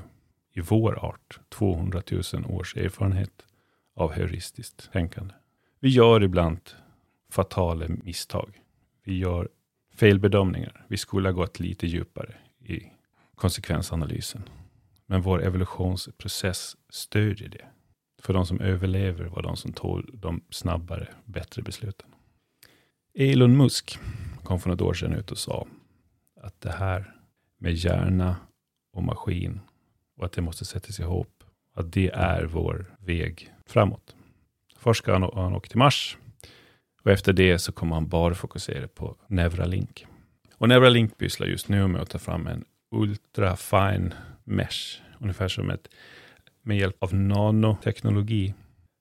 [0.52, 3.46] i vår art 200 000 års erfarenhet
[3.94, 5.34] av heuristiskt tänkande.
[5.84, 6.60] Vi gör ibland
[7.30, 8.60] fatala misstag.
[9.02, 9.48] Vi gör
[9.94, 10.86] felbedömningar.
[10.88, 12.82] Vi skulle ha gått lite djupare i
[13.34, 14.42] konsekvensanalysen.
[15.06, 17.64] Men vår evolutionsprocess stödjer det.
[18.22, 22.08] För de som överlever var de som tog de snabbare, bättre besluten.
[23.14, 23.98] Elon Musk
[24.42, 25.66] kom för något år sedan ut och sa
[26.40, 27.14] att det här
[27.58, 28.36] med hjärna
[28.92, 29.60] och maskin
[30.16, 31.44] och att det måste sättas ihop.
[31.74, 34.14] Att det är vår väg framåt.
[34.84, 36.18] Först ska han, han åka till Mars
[37.02, 40.06] och efter det så kommer han bara fokusera på Neuralink.
[40.54, 45.70] Och Neuralink pysslar just nu med att ta fram en ultra fine mesh, ungefär som
[45.70, 45.88] ett
[46.62, 48.54] med hjälp av nanoteknologi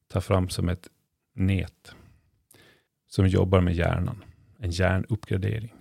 [0.07, 0.87] ta fram som ett
[1.35, 1.95] nät
[3.07, 4.23] som jobbar med hjärnan.
[4.59, 5.73] En hjärnuppgradering.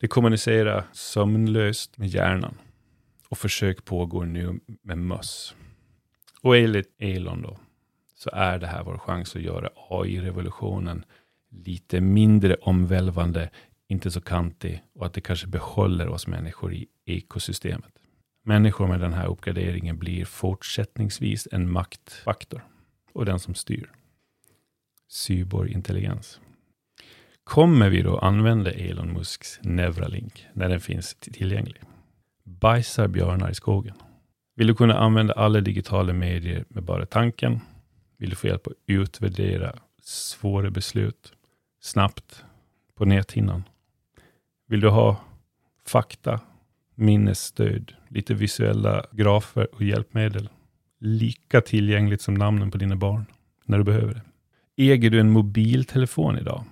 [0.00, 2.58] Det kommunicerar sömnlöst med hjärnan
[3.28, 5.54] och försök pågår nu med möss.
[6.42, 7.58] Och enligt Elon då,
[8.22, 11.04] så är det här vår chans att göra AI-revolutionen
[11.50, 13.50] lite mindre omvälvande,
[13.88, 17.92] inte så kantig och att det kanske behåller oss människor i ekosystemet.
[18.44, 22.64] Människor med den här uppgraderingen blir fortsättningsvis en maktfaktor
[23.12, 23.90] och den som styr.
[25.08, 26.40] Cyborgintelligens.
[27.44, 31.82] Kommer vi då använda Elon Musks Neuralink när den finns tillgänglig?
[32.44, 33.94] Bajsar björnar i skogen?
[34.56, 37.60] Vill du kunna använda alla digitala medier med bara tanken?
[38.22, 41.32] Vill du få hjälp att utvärdera svåra beslut
[41.80, 42.44] snabbt
[42.94, 43.62] på näthinnan?
[44.66, 45.20] Vill du ha
[45.86, 46.40] fakta,
[46.94, 50.48] minnesstöd, lite visuella grafer och hjälpmedel?
[50.98, 53.26] Lika tillgängligt som namnen på dina barn
[53.64, 54.22] när du behöver det.
[54.92, 56.64] Äger du en mobiltelefon idag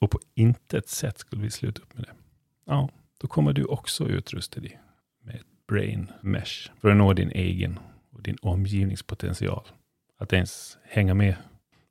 [0.00, 2.12] och på intet sätt skulle vi sluta upp med det,
[2.66, 2.88] ja,
[3.20, 4.80] då kommer du också utrusta dig
[5.22, 7.78] med ett brain mesh för att nå din egen
[8.10, 9.68] och din omgivningspotential.
[10.18, 11.36] Att ens hänga med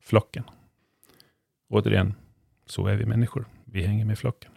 [0.02, 0.44] flocken.
[1.70, 2.14] Återigen,
[2.66, 3.46] så är vi människor.
[3.66, 4.52] Vi hänger med flocken.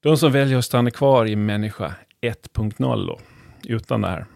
[0.00, 3.20] De som väljer att stanna kvar i människa 1.0 då,
[3.64, 4.26] utan det här.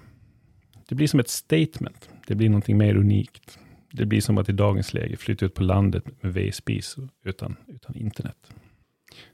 [0.89, 2.11] Det blir som ett statement.
[2.27, 3.59] Det blir någonting mer unikt.
[3.93, 7.97] Det blir som att i dagens läge flytta ut på landet med vedspis utan, utan
[7.97, 8.53] internet.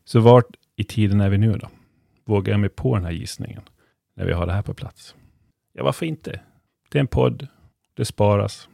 [0.04, 1.68] Så vart i tiden är vi nu då?
[2.24, 3.62] Vågar jag mig på den här gissningen
[4.14, 5.14] när vi har det här på plats?
[5.72, 6.40] Ja, varför inte?
[6.90, 7.48] Det är en podd.
[7.96, 8.68] Det sparas.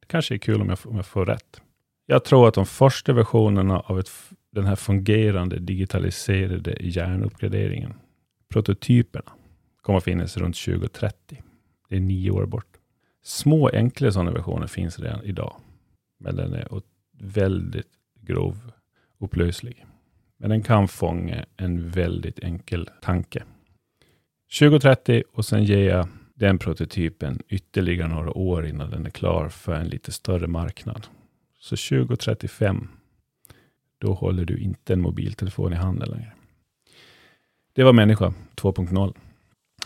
[0.00, 1.62] Det kanske är kul om jag, om jag får rätt.
[2.06, 4.10] Jag tror att de första versionerna av ett,
[4.52, 7.94] den här fungerande digitaliserade hjärnuppgraderingen,
[8.48, 9.32] prototyperna,
[9.82, 11.42] kommer att finnas runt 2030.
[11.88, 12.76] Det är nio år bort.
[13.22, 15.56] Små enkla sådana versioner finns redan idag.
[16.20, 16.68] Men den är
[17.20, 18.72] väldigt grov
[19.18, 19.86] upplöslig.
[20.36, 23.42] Men den kan fånga en väldigt enkel tanke.
[24.58, 29.74] 2030 och sen ger jag den prototypen ytterligare några år innan den är klar för
[29.74, 31.06] en lite större marknad.
[31.58, 32.88] Så 2035,
[33.98, 36.32] då håller du inte en mobiltelefon i handen längre.
[37.72, 39.14] Det var människa 2.0.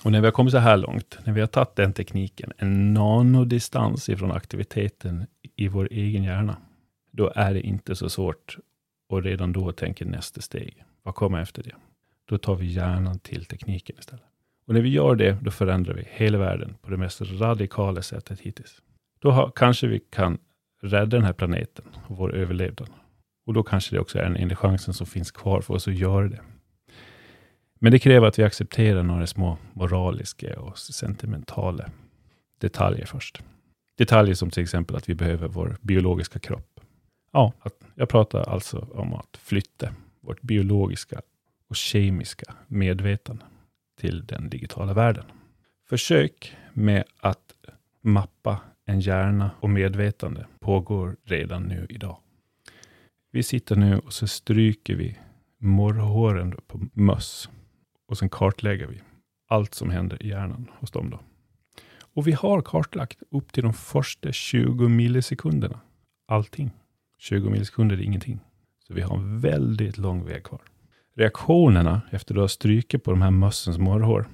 [0.05, 2.95] Och när vi har kommit så här långt, när vi har tagit den tekniken, en
[2.95, 6.57] nanodistans ifrån aktiviteten i vår egen hjärna,
[7.11, 8.59] då är det inte så svårt
[9.09, 10.85] och redan då tänker nästa steg.
[11.03, 11.75] Vad kommer efter det?
[12.25, 14.32] Då tar vi hjärnan till tekniken istället.
[14.67, 18.41] Och när vi gör det, då förändrar vi hela världen på det mest radikala sättet
[18.41, 18.83] hittills.
[19.21, 20.39] Då har, kanske vi kan
[20.83, 22.89] rädda den här planeten och vår överlevnad.
[23.47, 25.95] Och då kanske det också är den enda chansen som finns kvar för oss att
[25.95, 26.41] göra det.
[27.81, 31.91] Men det kräver att vi accepterar några små moraliska och sentimentala
[32.61, 33.43] detaljer först.
[33.99, 36.81] Detaljer som till exempel att vi behöver vår biologiska kropp.
[37.33, 37.53] Ja,
[37.95, 39.89] jag pratar alltså om att flytta
[40.21, 41.21] vårt biologiska
[41.69, 43.45] och kemiska medvetande
[44.03, 45.25] till den digitala världen.
[45.89, 47.55] Försök med att
[48.01, 52.19] mappa en hjärna och medvetande pågår redan nu idag.
[53.33, 55.19] Vi sitter nu och så stryker vi
[55.59, 57.51] morrhåren på möss
[58.09, 59.03] och sen kartlägger vi
[59.49, 61.11] allt som händer i hjärnan hos dem.
[61.11, 61.21] Då.
[62.15, 65.81] Och vi har kartlagt upp till de första 20 millisekunderna.
[66.29, 66.71] Allting.
[67.19, 68.41] 20 millisekunder är ingenting.
[68.87, 70.72] Så vi har en väldigt lång väg kvar.
[71.15, 74.29] Reaktionerna efter att du har strykit på de här mössens morrhår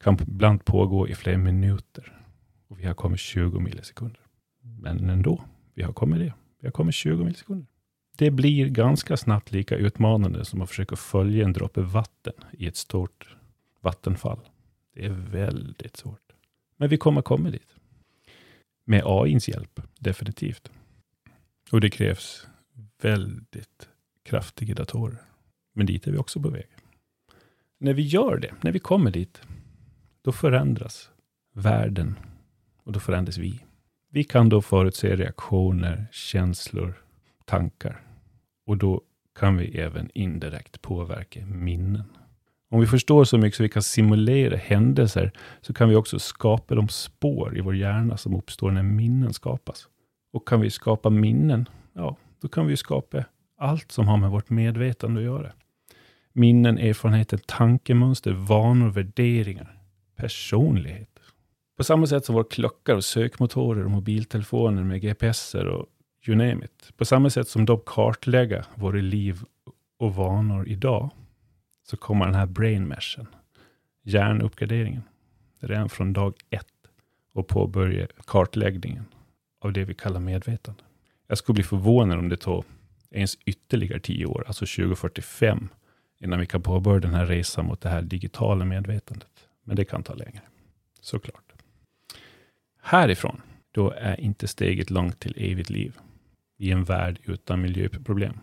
[0.00, 2.22] kan ibland pågå i flera minuter.
[2.68, 4.20] Och vi har kommit 20 millisekunder.
[4.62, 6.34] Men ändå, vi har kommit det.
[6.60, 7.66] Vi har kommit 20 millisekunder.
[8.16, 12.76] Det blir ganska snabbt lika utmanande som att försöka följa en droppe vatten i ett
[12.76, 13.36] stort
[13.80, 14.40] vattenfall.
[14.94, 16.32] Det är väldigt svårt.
[16.76, 17.76] Men vi kommer komma dit.
[18.84, 20.70] Med AIns hjälp, definitivt.
[21.72, 22.46] Och det krävs
[23.02, 23.88] väldigt
[24.22, 25.29] kraftiga datorer.
[25.80, 26.66] Men dit är vi också på väg.
[27.78, 29.42] När vi gör det, när vi kommer dit,
[30.22, 31.10] då förändras
[31.54, 32.18] världen
[32.84, 33.60] och då förändras vi.
[34.10, 36.94] Vi kan då förutse reaktioner, känslor,
[37.44, 38.02] tankar.
[38.66, 39.02] Och då
[39.38, 42.04] kan vi även indirekt påverka minnen.
[42.70, 46.74] Om vi förstår så mycket så vi kan simulera händelser, så kan vi också skapa
[46.74, 49.88] de spår i vår hjärna som uppstår när minnen skapas.
[50.32, 53.24] Och kan vi skapa minnen, ja, då kan vi skapa
[53.58, 55.52] allt som har med vårt medvetande att göra.
[56.32, 59.78] Minnen, erfarenheter, tankemönster, vanor, värderingar,
[60.16, 61.08] personlighet.
[61.76, 65.86] På samma sätt som våra klockor och sökmotorer och mobiltelefoner med GPSer och
[66.26, 66.96] you name it.
[66.96, 69.38] På samma sätt som de kartlägger våra liv
[69.98, 71.10] och vanor idag,
[71.90, 73.26] så kommer den här brain meshen,
[74.02, 75.02] hjärnuppgraderingen,
[75.60, 76.66] redan från dag ett
[77.32, 79.04] och påbörja kartläggningen
[79.60, 80.82] av det vi kallar medvetande.
[81.26, 82.64] Jag skulle bli förvånad om det tar
[83.10, 85.68] ens ytterligare tio år, alltså 2045,
[86.20, 89.48] innan vi kan påbörja den här resan mot det här digitala medvetandet.
[89.64, 90.40] Men det kan ta längre,
[91.00, 91.52] såklart.
[92.82, 95.98] Härifrån, då är inte steget långt till evigt liv
[96.58, 98.38] i en värld utan miljöproblem.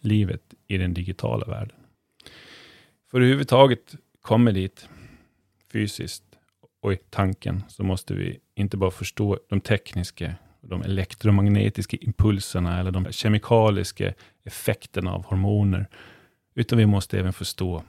[0.00, 1.76] Livet i den digitala världen.
[3.10, 4.88] För överhuvudtaget kommer dit
[5.72, 6.24] fysiskt
[6.80, 12.90] och i tanken så måste vi inte bara förstå de tekniska, de elektromagnetiska impulserna eller
[12.90, 15.88] de kemikaliska effekterna av hormoner,
[16.54, 17.84] utan vi måste även förstå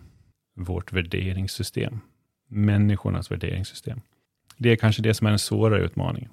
[0.56, 2.00] vårt värderingssystem,
[2.48, 4.02] människornas värderingssystem.
[4.58, 6.32] Det är kanske det som är den svåra utmaningen.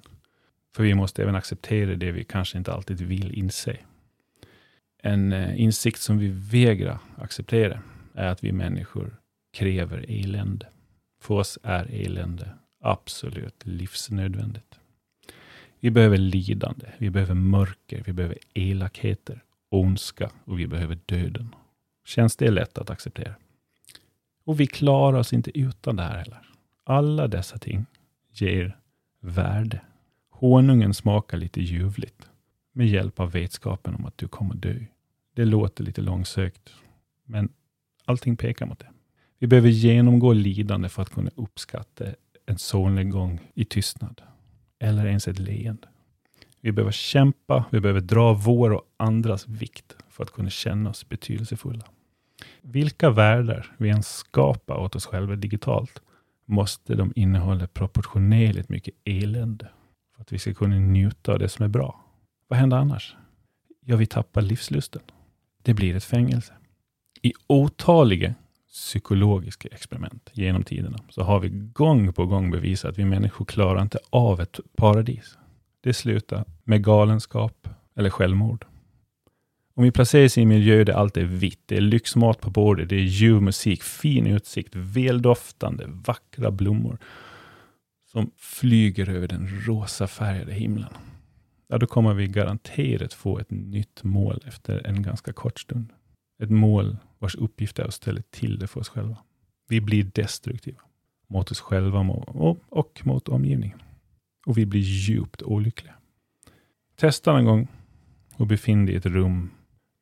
[0.75, 3.77] För vi måste även acceptera det vi kanske inte alltid vill inse.
[4.97, 7.81] En eh, insikt som vi vägrar acceptera
[8.13, 9.15] är att vi människor
[9.53, 10.67] kräver elände.
[11.21, 12.49] För oss är elände
[12.81, 14.79] absolut livsnödvändigt.
[15.79, 21.55] Vi behöver lidande, vi behöver mörker, vi behöver elakheter, ondska och vi behöver döden.
[22.05, 23.35] Känns det lätt att acceptera?
[24.45, 26.41] Och vi klarar oss inte utan det här heller.
[26.83, 27.85] Alla dessa ting
[28.31, 28.77] ger
[29.19, 29.81] värde.
[30.29, 32.29] Honungen smakar lite ljuvligt
[32.71, 34.79] med hjälp av vetskapen om att du kommer dö.
[35.33, 36.73] Det låter lite långsökt,
[37.25, 37.49] men
[38.05, 38.89] allting pekar mot det.
[39.39, 42.05] Vi behöver genomgå lidande för att kunna uppskatta
[42.45, 44.21] en solnedgång i tystnad.
[44.79, 45.87] Eller ens ett leende.
[46.61, 51.09] Vi behöver kämpa, vi behöver dra vår och andras vikt för att kunna känna oss
[51.09, 51.85] betydelsefulla.
[52.61, 56.01] Vilka världar vi än skapar åt oss själva digitalt
[56.45, 59.69] måste de innehålla proportionerligt mycket elände
[60.15, 62.05] för att vi ska kunna njuta av det som är bra.
[62.47, 63.15] Vad händer annars?
[63.85, 65.01] Ja, vi tappar livslusten.
[65.61, 66.53] Det blir ett fängelse.
[67.21, 68.33] I otaliga
[68.67, 73.81] psykologiska experiment genom tiderna, så har vi gång på gång bevisat att vi människor klarar
[73.81, 75.37] inte av ett paradis.
[75.81, 78.65] Det slutar med galenskap eller självmord.
[79.75, 82.89] Om vi placeras i en miljö där allt är vitt, det är lyxmat på bordet,
[82.89, 86.97] det är ljuv musik, fin utsikt, väldoftande, vackra blommor
[88.11, 90.93] som flyger över den rosa färgade himlen.
[91.67, 95.93] Ja, då kommer vi garanterat få ett nytt mål efter en ganska kort stund.
[96.43, 99.17] Ett mål vars uppgift är att ställa till det för oss själva.
[99.67, 100.81] Vi blir destruktiva
[101.27, 101.99] mot oss själva
[102.69, 103.81] och mot omgivningen.
[104.45, 105.93] Och vi blir djupt olyckliga.
[106.95, 107.67] Testa en gång
[108.35, 109.49] och befinn dig i ett rum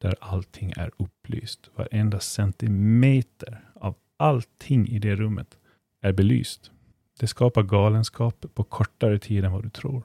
[0.01, 1.69] där allting är upplyst.
[1.75, 5.57] Varenda centimeter av allting i det rummet
[6.01, 6.71] är belyst.
[7.19, 10.03] Det skapar galenskap på kortare tid än vad du tror.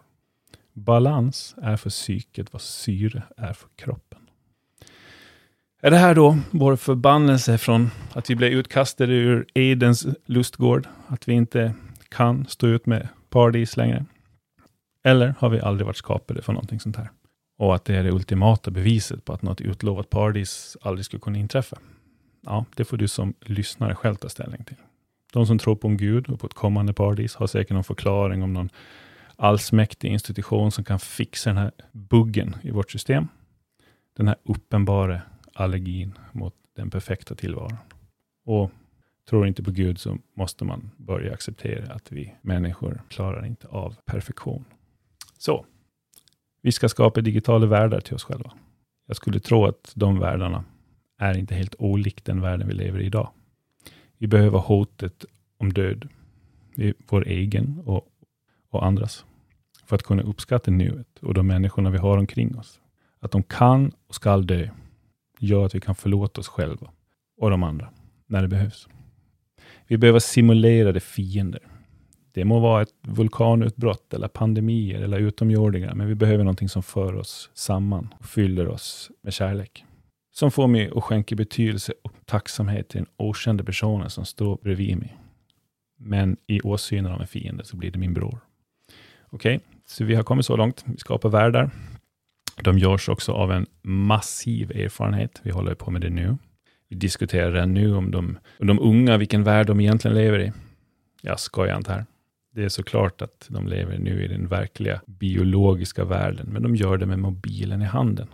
[0.73, 4.19] Balans är för psyket vad syre är för kroppen.
[5.83, 10.89] Är det här då vår förbannelse från att vi blev utkastade ur Edens lustgård?
[11.07, 11.75] Att vi inte
[12.09, 14.05] kan stå ut med paradis längre?
[15.05, 17.11] Eller har vi aldrig varit skapade för någonting sånt här?
[17.57, 21.39] Och att det är det ultimata beviset på att något utlovat paradis aldrig skulle kunna
[21.39, 21.79] inträffa?
[22.43, 24.77] Ja, det får du som lyssnare själv ta ställning till.
[25.33, 28.43] De som tror på en gud och på ett kommande paradis har säkert någon förklaring
[28.43, 28.71] om någon
[29.37, 33.29] allsmäktig institution som kan fixa den här buggen i vårt system.
[34.17, 35.21] Den här uppenbara
[35.53, 37.77] allergin mot den perfekta tillvaron.
[38.45, 38.71] Och
[39.29, 43.97] tror inte på Gud så måste man börja acceptera att vi människor klarar inte av
[44.05, 44.65] perfektion.
[45.39, 45.67] Så,
[46.67, 48.53] vi ska skapa digitala världar till oss själva.
[49.07, 50.65] Jag skulle tro att de världarna
[51.19, 53.31] är inte helt olikt den världen vi lever i idag.
[54.19, 55.25] Vi behöver hotet
[55.59, 56.09] om död,
[57.09, 58.09] vår egen och,
[58.71, 59.25] och andras,
[59.85, 62.81] för att kunna uppskatta nuet och de människorna vi har omkring oss.
[63.21, 64.69] Att de kan och ska dö
[65.39, 66.91] gör att vi kan förlåta oss själva
[67.37, 67.89] och de andra
[68.27, 68.89] när det behövs.
[69.87, 71.63] Vi behöver simulerade fiender.
[72.37, 77.15] Det må vara ett vulkanutbrott eller pandemier eller utomjordingar, men vi behöver någonting som för
[77.15, 79.85] oss samman och fyller oss med kärlek.
[80.35, 84.99] Som får mig att skänka betydelse och tacksamhet till den okända personen som står bredvid
[84.99, 85.17] mig.
[85.99, 88.39] Men i åsynen av en fiende så blir det min bror.
[89.31, 90.85] Okej, okay, så vi har kommit så långt.
[90.87, 91.71] Vi skapar världar.
[92.63, 95.41] De görs också av en massiv erfarenhet.
[95.43, 96.37] Vi håller på med det nu.
[96.89, 100.53] Vi diskuterar nu om de, om de unga, vilken värld de egentligen lever i.
[101.23, 102.07] Jag skojar inte här.
[102.57, 106.97] Det är såklart att de lever nu i den verkliga biologiska världen, men de gör
[106.97, 108.29] det med mobilen i handen.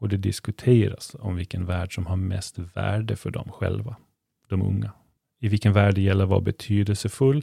[0.00, 3.96] Och det diskuteras om vilken värld som har mest värde för dem själva,
[4.48, 4.92] de unga.
[5.40, 7.42] I vilken värld det gäller att vara betydelsefull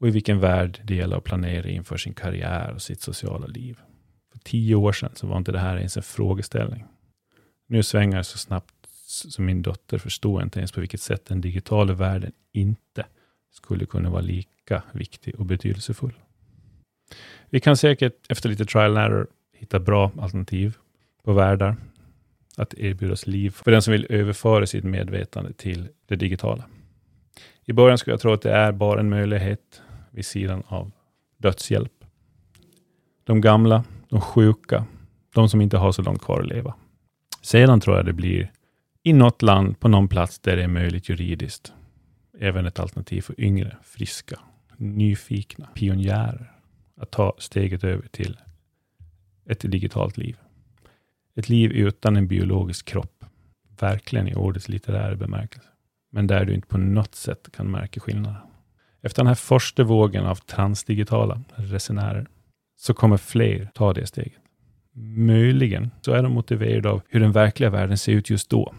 [0.00, 3.78] och i vilken värld det gäller att planera inför sin karriär och sitt sociala liv
[4.32, 6.84] För tio år sedan så var inte det här ens en frågeställning.
[7.66, 8.74] Nu svänger det så snabbt
[9.06, 13.06] så min dotter förstår inte ens på vilket sätt den digitala världen inte
[13.50, 16.14] skulle kunna vara lika viktig och betydelsefull.
[17.50, 20.76] Vi kan säkert efter lite trial and error hitta bra alternativ
[21.24, 21.76] på världar
[22.56, 26.64] att erbjudas liv för den som vill överföra sitt medvetande till det digitala.
[27.64, 30.92] I början skulle jag tro att det är bara en möjlighet vid sidan av
[31.36, 32.04] dödshjälp.
[33.24, 34.84] De gamla, de sjuka,
[35.34, 36.74] de som inte har så långt kvar att leva.
[37.42, 38.52] Sedan tror jag det blir
[39.02, 41.72] i något land på någon plats där det är möjligt juridiskt.
[42.38, 44.40] Även ett alternativ för yngre, friska,
[44.76, 46.52] nyfikna pionjärer
[46.96, 48.40] att ta steget över till
[49.46, 50.36] ett digitalt liv.
[51.34, 53.24] Ett liv utan en biologisk kropp.
[53.80, 55.68] Verkligen i ordets litterära bemärkelse.
[56.10, 58.40] Men där du inte på något sätt kan märka skillnaden.
[59.02, 62.26] Efter den här första vågen av transdigitala resenärer
[62.76, 64.42] så kommer fler ta det steget.
[64.98, 68.74] Möjligen så är de motiverade av hur den verkliga världen ser ut just då.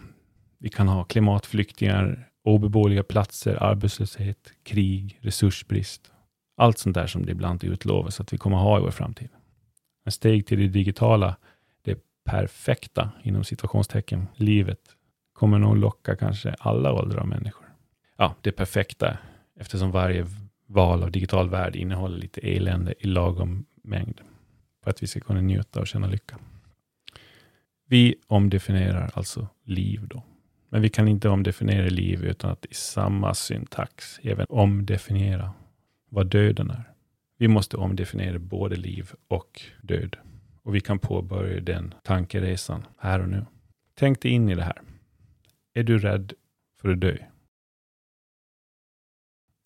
[0.60, 6.12] Vi kan ha klimatflyktingar, obeboeliga platser, arbetslöshet, krig, resursbrist.
[6.58, 9.30] Allt sånt där som det ibland utlovas att vi kommer ha i vår framtid.
[10.06, 11.38] En steg till det digitala,
[11.82, 14.80] det perfekta, inom situationstecken, livet,
[15.34, 17.68] kommer nog locka kanske alla åldrar av människor.
[18.18, 19.18] Ja, det perfekta,
[19.60, 20.26] eftersom varje
[20.68, 24.22] val av digital värld innehåller lite elände i lagom mängd
[24.84, 26.40] för att vi ska kunna njuta och känna lycka.
[27.90, 30.24] Vi omdefinierar alltså liv då.
[30.70, 35.54] Men vi kan inte omdefiniera liv utan att i samma syntax även omdefiniera
[36.10, 36.94] vad döden är.
[37.38, 40.18] Vi måste omdefiniera både liv och död.
[40.64, 43.46] Och vi kan påbörja den tankeresan här och nu.
[43.96, 44.82] Tänk dig in i det här.
[45.74, 46.34] Är du rädd
[46.82, 47.18] för att dö?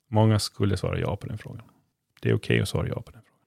[0.07, 1.65] Många skulle svara ja på den frågan.
[2.21, 3.37] Det är okej okay att svara ja på den frågan.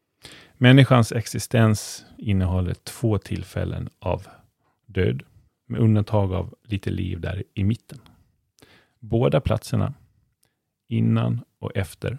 [0.57, 4.27] Människans existens innehåller två tillfällen av
[4.87, 5.23] död,
[5.67, 7.99] med undantag av lite liv där i mitten.
[8.99, 9.95] Båda platserna,
[10.89, 12.19] innan och efter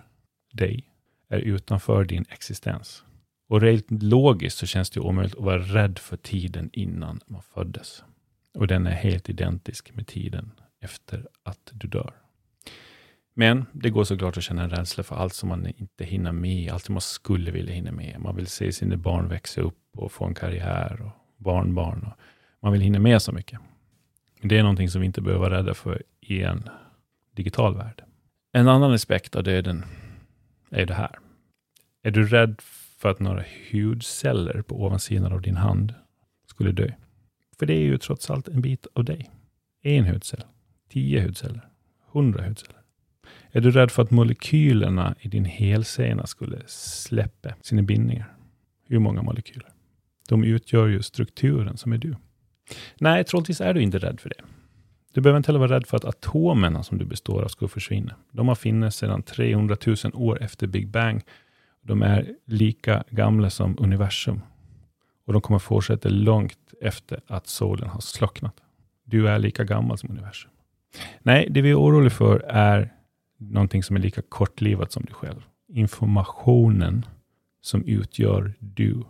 [0.53, 0.91] dig,
[1.29, 3.03] är utanför din existens.
[3.47, 8.03] Och rent logiskt så känns det omöjligt att vara rädd för tiden innan man föddes.
[8.53, 12.13] Och den är helt identisk med tiden efter att du dör.
[13.33, 16.71] Men det går såklart att känna en rädsla för allt som man inte hinner med,
[16.71, 18.19] allt som man skulle vilja hinna med.
[18.19, 22.03] Man vill se sina barn växa upp och få en karriär och barnbarn.
[22.03, 22.19] Och
[22.65, 23.59] man vill hinna med så mycket.
[24.41, 26.69] Det är någonting som vi inte behöver vara rädda för i en
[27.35, 28.03] digital värld.
[28.51, 29.83] En annan aspekt av döden
[30.69, 31.19] är det här.
[32.03, 32.61] Är du rädd
[32.97, 35.93] för att några hudceller på ovansidan av din hand
[36.47, 36.91] skulle dö?
[37.59, 39.31] För det är ju trots allt en bit av dig.
[39.83, 40.43] En hudcell,
[40.89, 41.69] tio hudceller,
[42.11, 42.81] hundra hudceller.
[43.51, 48.35] Är du rädd för att molekylerna i din helsena skulle släppa sina bindningar?
[48.87, 49.69] Hur många molekyler?
[50.29, 52.15] De utgör ju strukturen som är du.
[52.99, 54.41] Nej, troligtvis är du inte rädd för det.
[55.13, 58.15] Du behöver inte heller vara rädd för att atomerna som du består av ska försvinna.
[58.31, 61.21] De har funnits sedan 300 000 år efter Big Bang.
[61.81, 64.41] De är lika gamla som universum.
[65.25, 68.55] Och de kommer fortsätta långt efter att solen har slocknat.
[69.03, 70.51] Du är lika gammal som universum.
[71.19, 72.93] Nej, det vi är oroliga för är
[73.37, 75.41] någonting som är lika kortlivat som du själv.
[75.67, 77.05] Informationen
[77.61, 79.03] som utgör du.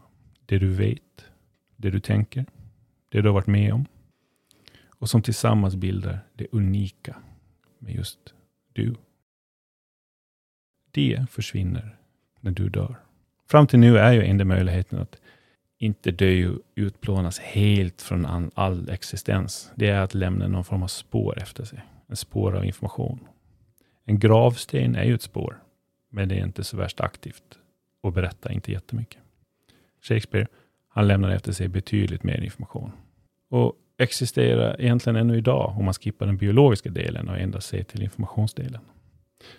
[0.45, 1.25] Det du vet,
[1.75, 2.45] det du tänker,
[3.15, 3.85] det du har varit med om.
[4.89, 7.15] Och som tillsammans bildar det unika
[7.79, 8.33] med just
[8.73, 8.95] du.
[10.91, 11.97] Det försvinner
[12.39, 12.95] när du dör.
[13.47, 15.17] Fram till nu är ju enda möjligheten att
[15.77, 19.71] inte dö och utplånas helt från all existens.
[19.75, 21.85] Det är att lämna någon form av spår efter sig.
[22.07, 23.19] En spår av information.
[24.05, 25.63] En gravsten är ju ett spår,
[26.09, 27.59] men det är inte så värst aktivt
[28.01, 29.21] och berättar inte jättemycket.
[30.01, 30.47] Shakespeare,
[30.87, 32.91] han lämnade efter sig betydligt mer information.
[33.49, 38.03] Och existerar egentligen ännu idag om man skippar den biologiska delen och endast ser till
[38.03, 38.81] informationsdelen.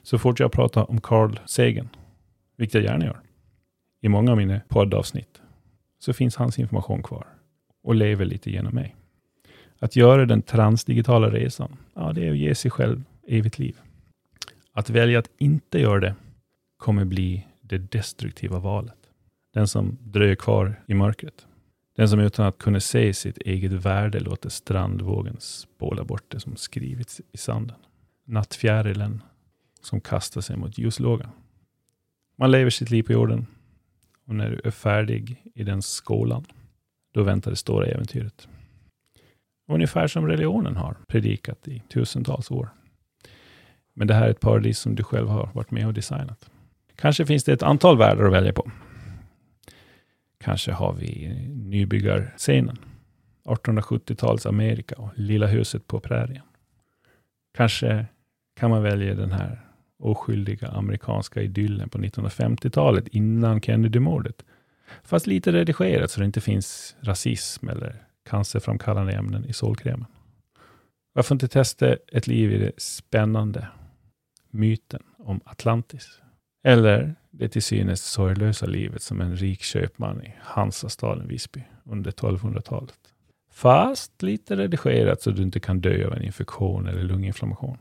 [0.03, 1.89] Så fort jag pratar om Carl Sagan,
[2.57, 3.21] vilket jag gärna gör,
[4.03, 5.41] i många av mina poddavsnitt,
[5.99, 7.27] så finns hans information kvar
[7.83, 8.97] och lever lite genom mig.
[9.79, 13.77] Att göra den transdigitala resan, ja, det är att ge sig själv evigt liv.
[14.73, 16.15] Att välja att inte göra det
[16.77, 19.11] kommer bli det destruktiva valet.
[19.55, 21.47] Den som dröjer kvar i mörkret.
[21.97, 26.57] Den som utan att kunna se sitt eget värde låter strandvågen spola bort det som
[26.57, 27.77] skrivits i sanden.
[28.25, 29.23] Nattfjärilen
[29.81, 31.31] som kastar sig mot ljuslågan.
[32.39, 33.47] Man lever sitt liv på jorden
[34.27, 36.45] och när du är färdig i den skolan,
[37.13, 38.49] då väntar det stora äventyret.
[39.69, 42.69] Ungefär som religionen har predikat i tusentals år.
[43.95, 46.51] Men det här är ett paradis som du själv har varit med och designat.
[46.97, 48.71] Kanske finns det ett antal världar att välja på.
[50.39, 52.79] Kanske har vi nybyggarscenen,
[53.45, 56.45] 1870-tals Amerika och Lilla huset på prärien.
[57.55, 58.07] Kanske
[58.57, 59.61] kan man välja den här
[59.99, 64.45] oskyldiga amerikanska idyllen på 1950-talet innan Kennedy-mordet.
[65.03, 70.07] Fast lite redigerat så det inte finns rasism eller cancerframkallande ämnen i solkrämen.
[71.13, 73.69] Varför inte testa ett liv i det spännande
[74.51, 76.21] myten om Atlantis?
[76.67, 82.99] Eller det till synes sorglösa livet som en rik köpman i Hansastaden Visby under 1200-talet.
[83.53, 87.79] Fast lite redigerat så du inte kan dö av en infektion eller lunginflammation.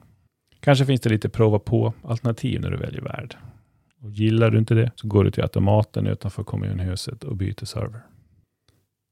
[0.59, 3.35] Kanske finns det lite prova på alternativ när du väljer värld.
[4.01, 8.01] Och gillar du inte det så går du till automaten utanför kommunhuset och byter server.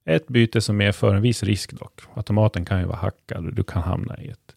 [0.05, 2.01] Ett byte som medför en viss risk dock.
[2.13, 4.55] Automaten kan ju vara hackad och du kan hamna i, ett,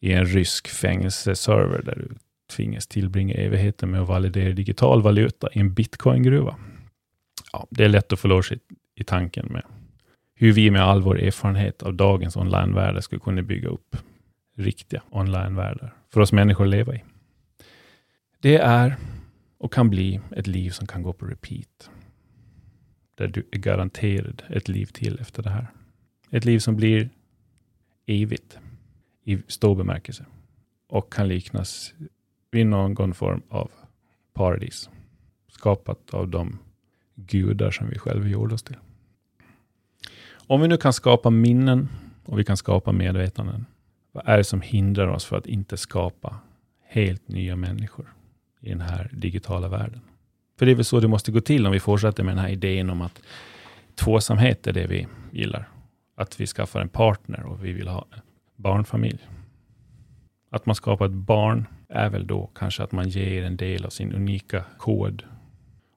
[0.00, 2.14] i en rysk fängelseserver där du
[2.50, 6.56] tvingas tillbringa evigheten med att validera digital valuta i en bitcoingruva.
[7.52, 8.58] Ja, det är lätt att förlora sig
[8.94, 9.62] i tanken med
[10.34, 13.96] hur vi med all vår erfarenhet av dagens onlinevärldar skulle kunna bygga upp
[14.56, 17.04] riktiga onlinevärldar för oss människor att leva i.
[18.40, 18.96] Det är
[19.58, 21.90] och kan bli ett liv som kan gå på repeat.
[23.14, 25.66] Där du är garanterad ett liv till efter det här.
[26.30, 27.10] Ett liv som blir
[28.06, 28.58] evigt
[29.24, 30.26] i stor bemärkelse
[30.88, 31.94] och kan liknas
[32.50, 33.70] vid någon form av
[34.32, 34.90] paradis
[35.48, 36.58] skapat av de
[37.14, 38.76] gudar som vi själva gjorde oss till.
[40.46, 41.88] Om vi nu kan skapa minnen
[42.24, 43.66] och vi kan skapa medvetanden,
[44.12, 46.36] vad är det som hindrar oss för att inte skapa
[46.86, 48.14] helt nya människor
[48.60, 50.00] i den här digitala världen?
[50.58, 52.50] För det är väl så det måste gå till om vi fortsätter med den här
[52.50, 53.22] idén om att
[53.94, 55.68] tvåsamhet är det vi gillar.
[56.14, 58.20] Att vi skaffar en partner och vi vill ha en
[58.56, 59.28] barnfamilj.
[60.50, 63.90] Att man skapar ett barn är väl då kanske att man ger en del av
[63.90, 65.24] sin unika kod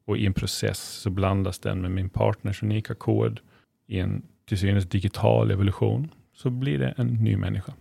[0.05, 3.39] och i en process så blandas den med min partners unika kod
[3.87, 7.73] i en till synes digital evolution så blir det en ny människa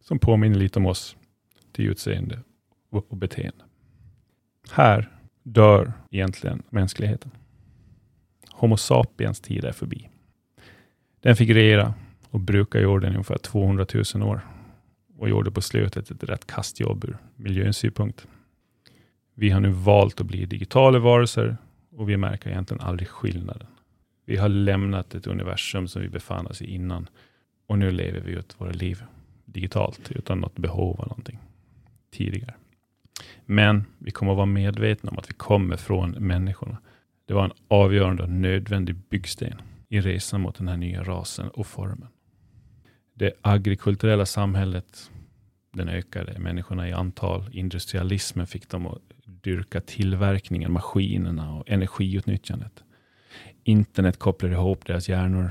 [0.00, 1.16] som påminner lite om oss
[1.72, 2.40] till utseende
[2.90, 3.64] och beteende.
[4.70, 5.10] Här
[5.42, 7.30] dör egentligen mänskligheten.
[8.52, 10.08] Homo sapiens tid är förbi.
[11.20, 11.94] Den fick regera
[12.30, 14.40] och bruka jorden i ungefär 200 000 år
[15.18, 18.26] och gjorde på slutet ett rätt kastjobb ur miljösynpunkt.
[19.34, 21.56] Vi har nu valt att bli digitala varelser
[21.90, 23.66] och vi märker egentligen aldrig skillnaden.
[24.24, 27.08] Vi har lämnat ett universum som vi befann oss i innan
[27.66, 29.02] och nu lever vi ut våra liv
[29.44, 31.38] digitalt utan något behov av någonting
[32.10, 32.54] tidigare.
[33.46, 36.78] Men vi kommer att vara medvetna om att vi kommer från människorna.
[37.26, 41.66] Det var en avgörande och nödvändig byggsten i resan mot den här nya rasen och
[41.66, 42.08] formen.
[43.14, 45.10] Det agrikulturella samhället,
[45.72, 47.44] den ökade människorna i antal.
[47.52, 52.84] Industrialismen fick dem att dyrka tillverkningen, maskinerna och energiutnyttjandet.
[53.64, 55.50] Internet kopplade ihop deras hjärnor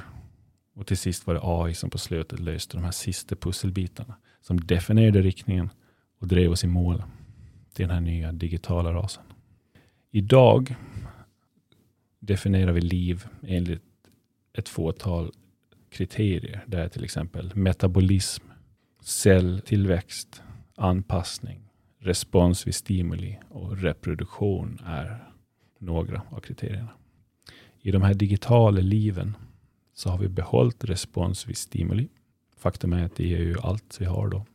[0.74, 4.60] och till sist var det AI som på slutet löste de här sista pusselbitarna som
[4.60, 5.70] definierade riktningen
[6.20, 7.04] och drev oss i mål
[7.74, 9.24] till den här nya digitala rasen.
[10.12, 10.76] Idag
[12.20, 13.82] definierar vi liv enligt
[14.54, 15.32] ett fåtal
[15.94, 16.64] kriterier.
[16.68, 18.44] Där till exempel metabolism,
[19.02, 20.44] celltillväxt,
[20.76, 21.70] anpassning,
[22.00, 25.28] respons vid stimuli och reproduktion är
[25.80, 26.92] några av kriterierna.
[27.82, 29.38] I de här digitala liven
[29.94, 32.10] så har vi behållit respons vid stimuli.
[32.58, 34.46] Faktum är att det är ju allt vi har då.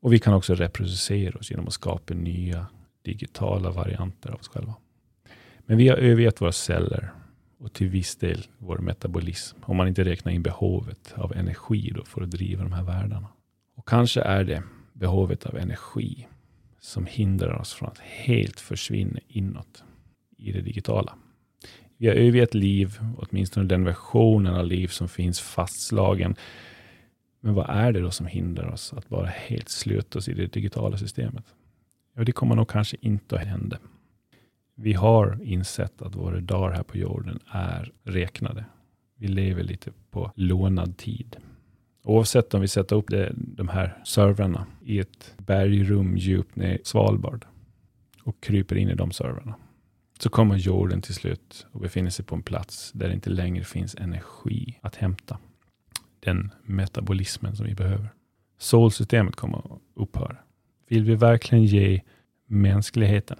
[0.00, 2.66] Och vi kan också reproducera oss genom att skapa nya
[3.02, 4.74] digitala varianter av oss själva.
[5.66, 7.12] Men vi har övergett våra celler
[7.58, 9.58] och till viss del vår metabolism.
[9.62, 13.28] Om man inte räknar in behovet av energi då för att driva de här världarna.
[13.76, 16.26] Och kanske är det behovet av energi
[16.80, 19.84] som hindrar oss från att helt försvinna inåt
[20.36, 21.14] i det digitala.
[21.96, 26.36] Vi har övergett liv, åtminstone den versionen av liv som finns fastslagen.
[27.40, 30.52] Men vad är det då som hindrar oss att bara helt sluta oss i det
[30.52, 31.44] digitala systemet?
[32.14, 33.78] Ja, det kommer nog kanske inte att hända.
[34.80, 38.64] Vi har insett att våra dagar här på jorden är räknade.
[39.16, 41.36] Vi lever lite på lånad tid.
[42.02, 46.80] Oavsett om vi sätter upp det, de här servrarna i ett bergrum djupt ner i
[46.84, 47.46] Svalbard
[48.22, 49.54] och kryper in i de servrarna
[50.18, 53.64] så kommer jorden till slut att befinna sig på en plats där det inte längre
[53.64, 55.38] finns energi att hämta.
[56.20, 58.08] Den metabolismen som vi behöver.
[58.58, 60.36] Solsystemet kommer att upphöra.
[60.88, 62.00] Vill vi verkligen ge
[62.46, 63.38] mänskligheten,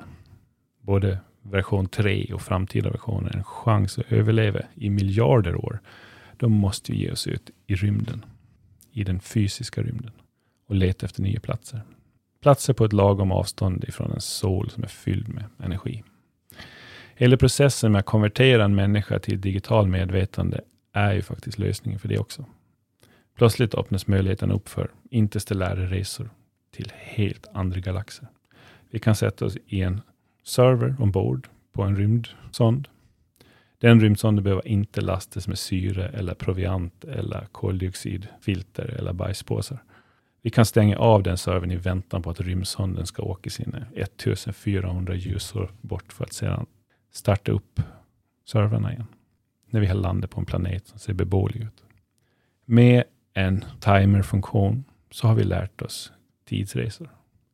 [0.80, 1.18] både
[1.50, 5.80] version 3 och framtida versioner, en chans att överleva i miljarder år,
[6.36, 8.24] då måste vi ge oss ut i rymden,
[8.92, 10.12] i den fysiska rymden
[10.66, 11.82] och leta efter nya platser.
[12.42, 16.02] Platser på ett lagom avstånd ifrån en sol som är fylld med energi.
[17.14, 20.60] Hela processen med att konvertera en människa till digital medvetande
[20.92, 22.44] är ju faktiskt lösningen för det också.
[23.36, 26.30] Plötsligt öppnas möjligheten upp för interstellära resor
[26.70, 28.28] till helt andra galaxer.
[28.90, 30.00] Vi kan sätta oss i en
[30.48, 32.88] server ombord på en rymdsond.
[33.78, 39.82] Den rymdsonden behöver inte lastas med syre eller proviant eller koldioxidfilter eller bajspåsar.
[40.42, 45.14] Vi kan stänga av den servern i väntan på att rymdsonden ska åka sina 1400
[45.14, 46.66] ljusår bort för att sedan
[47.10, 47.80] starta upp
[48.46, 49.06] servrarna igen.
[49.70, 51.84] När vi har landat på en planet som ser beboelig ut.
[52.64, 56.12] Med en timerfunktion så har vi lärt oss
[56.44, 57.08] tidsresor.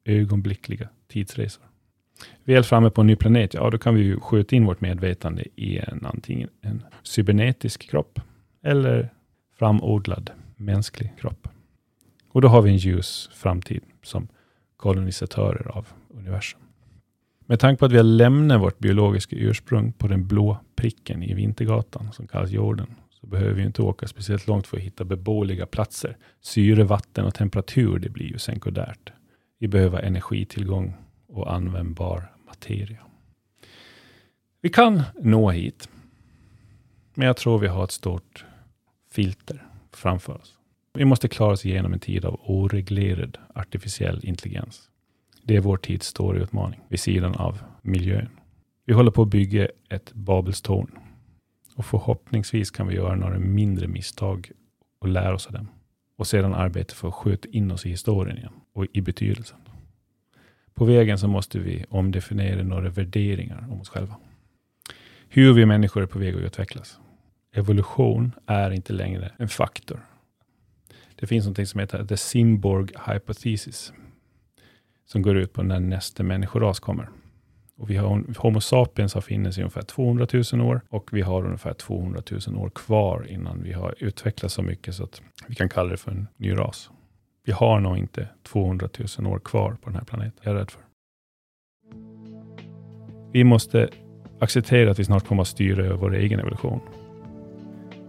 [0.05, 1.65] Ögonblickliga tidsresor.
[2.45, 5.45] Väl framme på en ny planet, ja då kan vi ju skjuta in vårt medvetande
[5.57, 8.21] i en antingen en cybernetisk kropp
[8.63, 9.11] eller
[9.59, 11.49] framodlad mänsklig kropp.
[12.33, 14.29] Och då har vi en ljus framtid som
[14.77, 16.61] kolonisatörer av universum.
[17.47, 21.35] Med tanke på att vi har lämnat vårt biologiska ursprung på den blå pricken i
[21.35, 25.67] Vintergatan som kallas jorden, så behöver vi inte åka speciellt långt för att hitta beboeliga
[25.67, 26.17] platser.
[26.41, 29.13] Syre, vatten och temperatur, det blir ju sekundärt.
[29.59, 30.97] Vi behöver energitillgång
[31.35, 32.99] och användbar materia.
[34.61, 35.89] Vi kan nå hit,
[37.15, 38.45] men jag tror vi har ett stort
[39.11, 40.59] filter framför oss.
[40.95, 44.91] Vi måste klara oss igenom en tid av oreglerad artificiell intelligens.
[45.43, 48.29] Det är vår tids stora utmaning vid sidan av miljön.
[48.85, 50.99] Vi håller på att bygga ett Babelstorn
[51.75, 54.51] och förhoppningsvis kan vi göra några mindre misstag
[54.99, 55.69] och lära oss av dem
[56.17, 59.59] och sedan arbeta för att skjuta in oss i historien igen och i betydelsen.
[60.75, 64.17] På vägen så måste vi omdefiniera några värderingar om oss själva.
[65.29, 66.99] Hur vi människor är på väg att utvecklas.
[67.53, 70.01] Evolution är inte längre en faktor.
[71.17, 73.93] Det finns något som heter the Simborg hypothesis.
[75.07, 77.09] Som går ut på när nästa människoras kommer.
[77.77, 81.45] Och vi har, Homo sapiens har funnits i ungefär 200 000 år och vi har
[81.45, 85.69] ungefär 200 000 år kvar innan vi har utvecklats så mycket så att vi kan
[85.69, 86.91] kalla det för en ny ras.
[87.47, 88.89] Vi har nog inte 200
[89.19, 90.41] 000 år kvar på den här planeten.
[90.43, 90.83] Jag är rädd för.
[93.33, 93.89] Vi måste
[94.41, 96.81] acceptera att vi snart kommer att styra över vår egen evolution.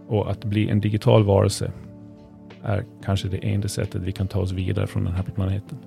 [0.08, 1.72] Och att bli en digital varelse
[2.62, 5.78] är kanske det enda sättet vi kan ta oss vidare från den här planeten.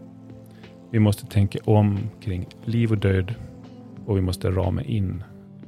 [0.91, 3.35] Vi måste tänka om kring liv och död
[4.05, 5.23] och vi måste rama in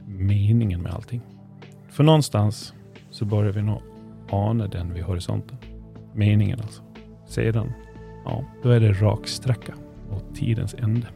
[0.05, 1.21] meningen med allting.
[1.89, 2.73] För någonstans
[3.09, 3.81] så börjar vi nog
[4.29, 5.57] ana den vid horisonten.
[6.13, 6.90] Meningen alltså.
[7.31, 7.73] Sedan,
[8.25, 9.73] ja, då är det raksträcka
[10.09, 11.07] mot tidens ände.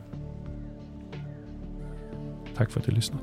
[2.56, 3.22] Tack för att du lyssnat.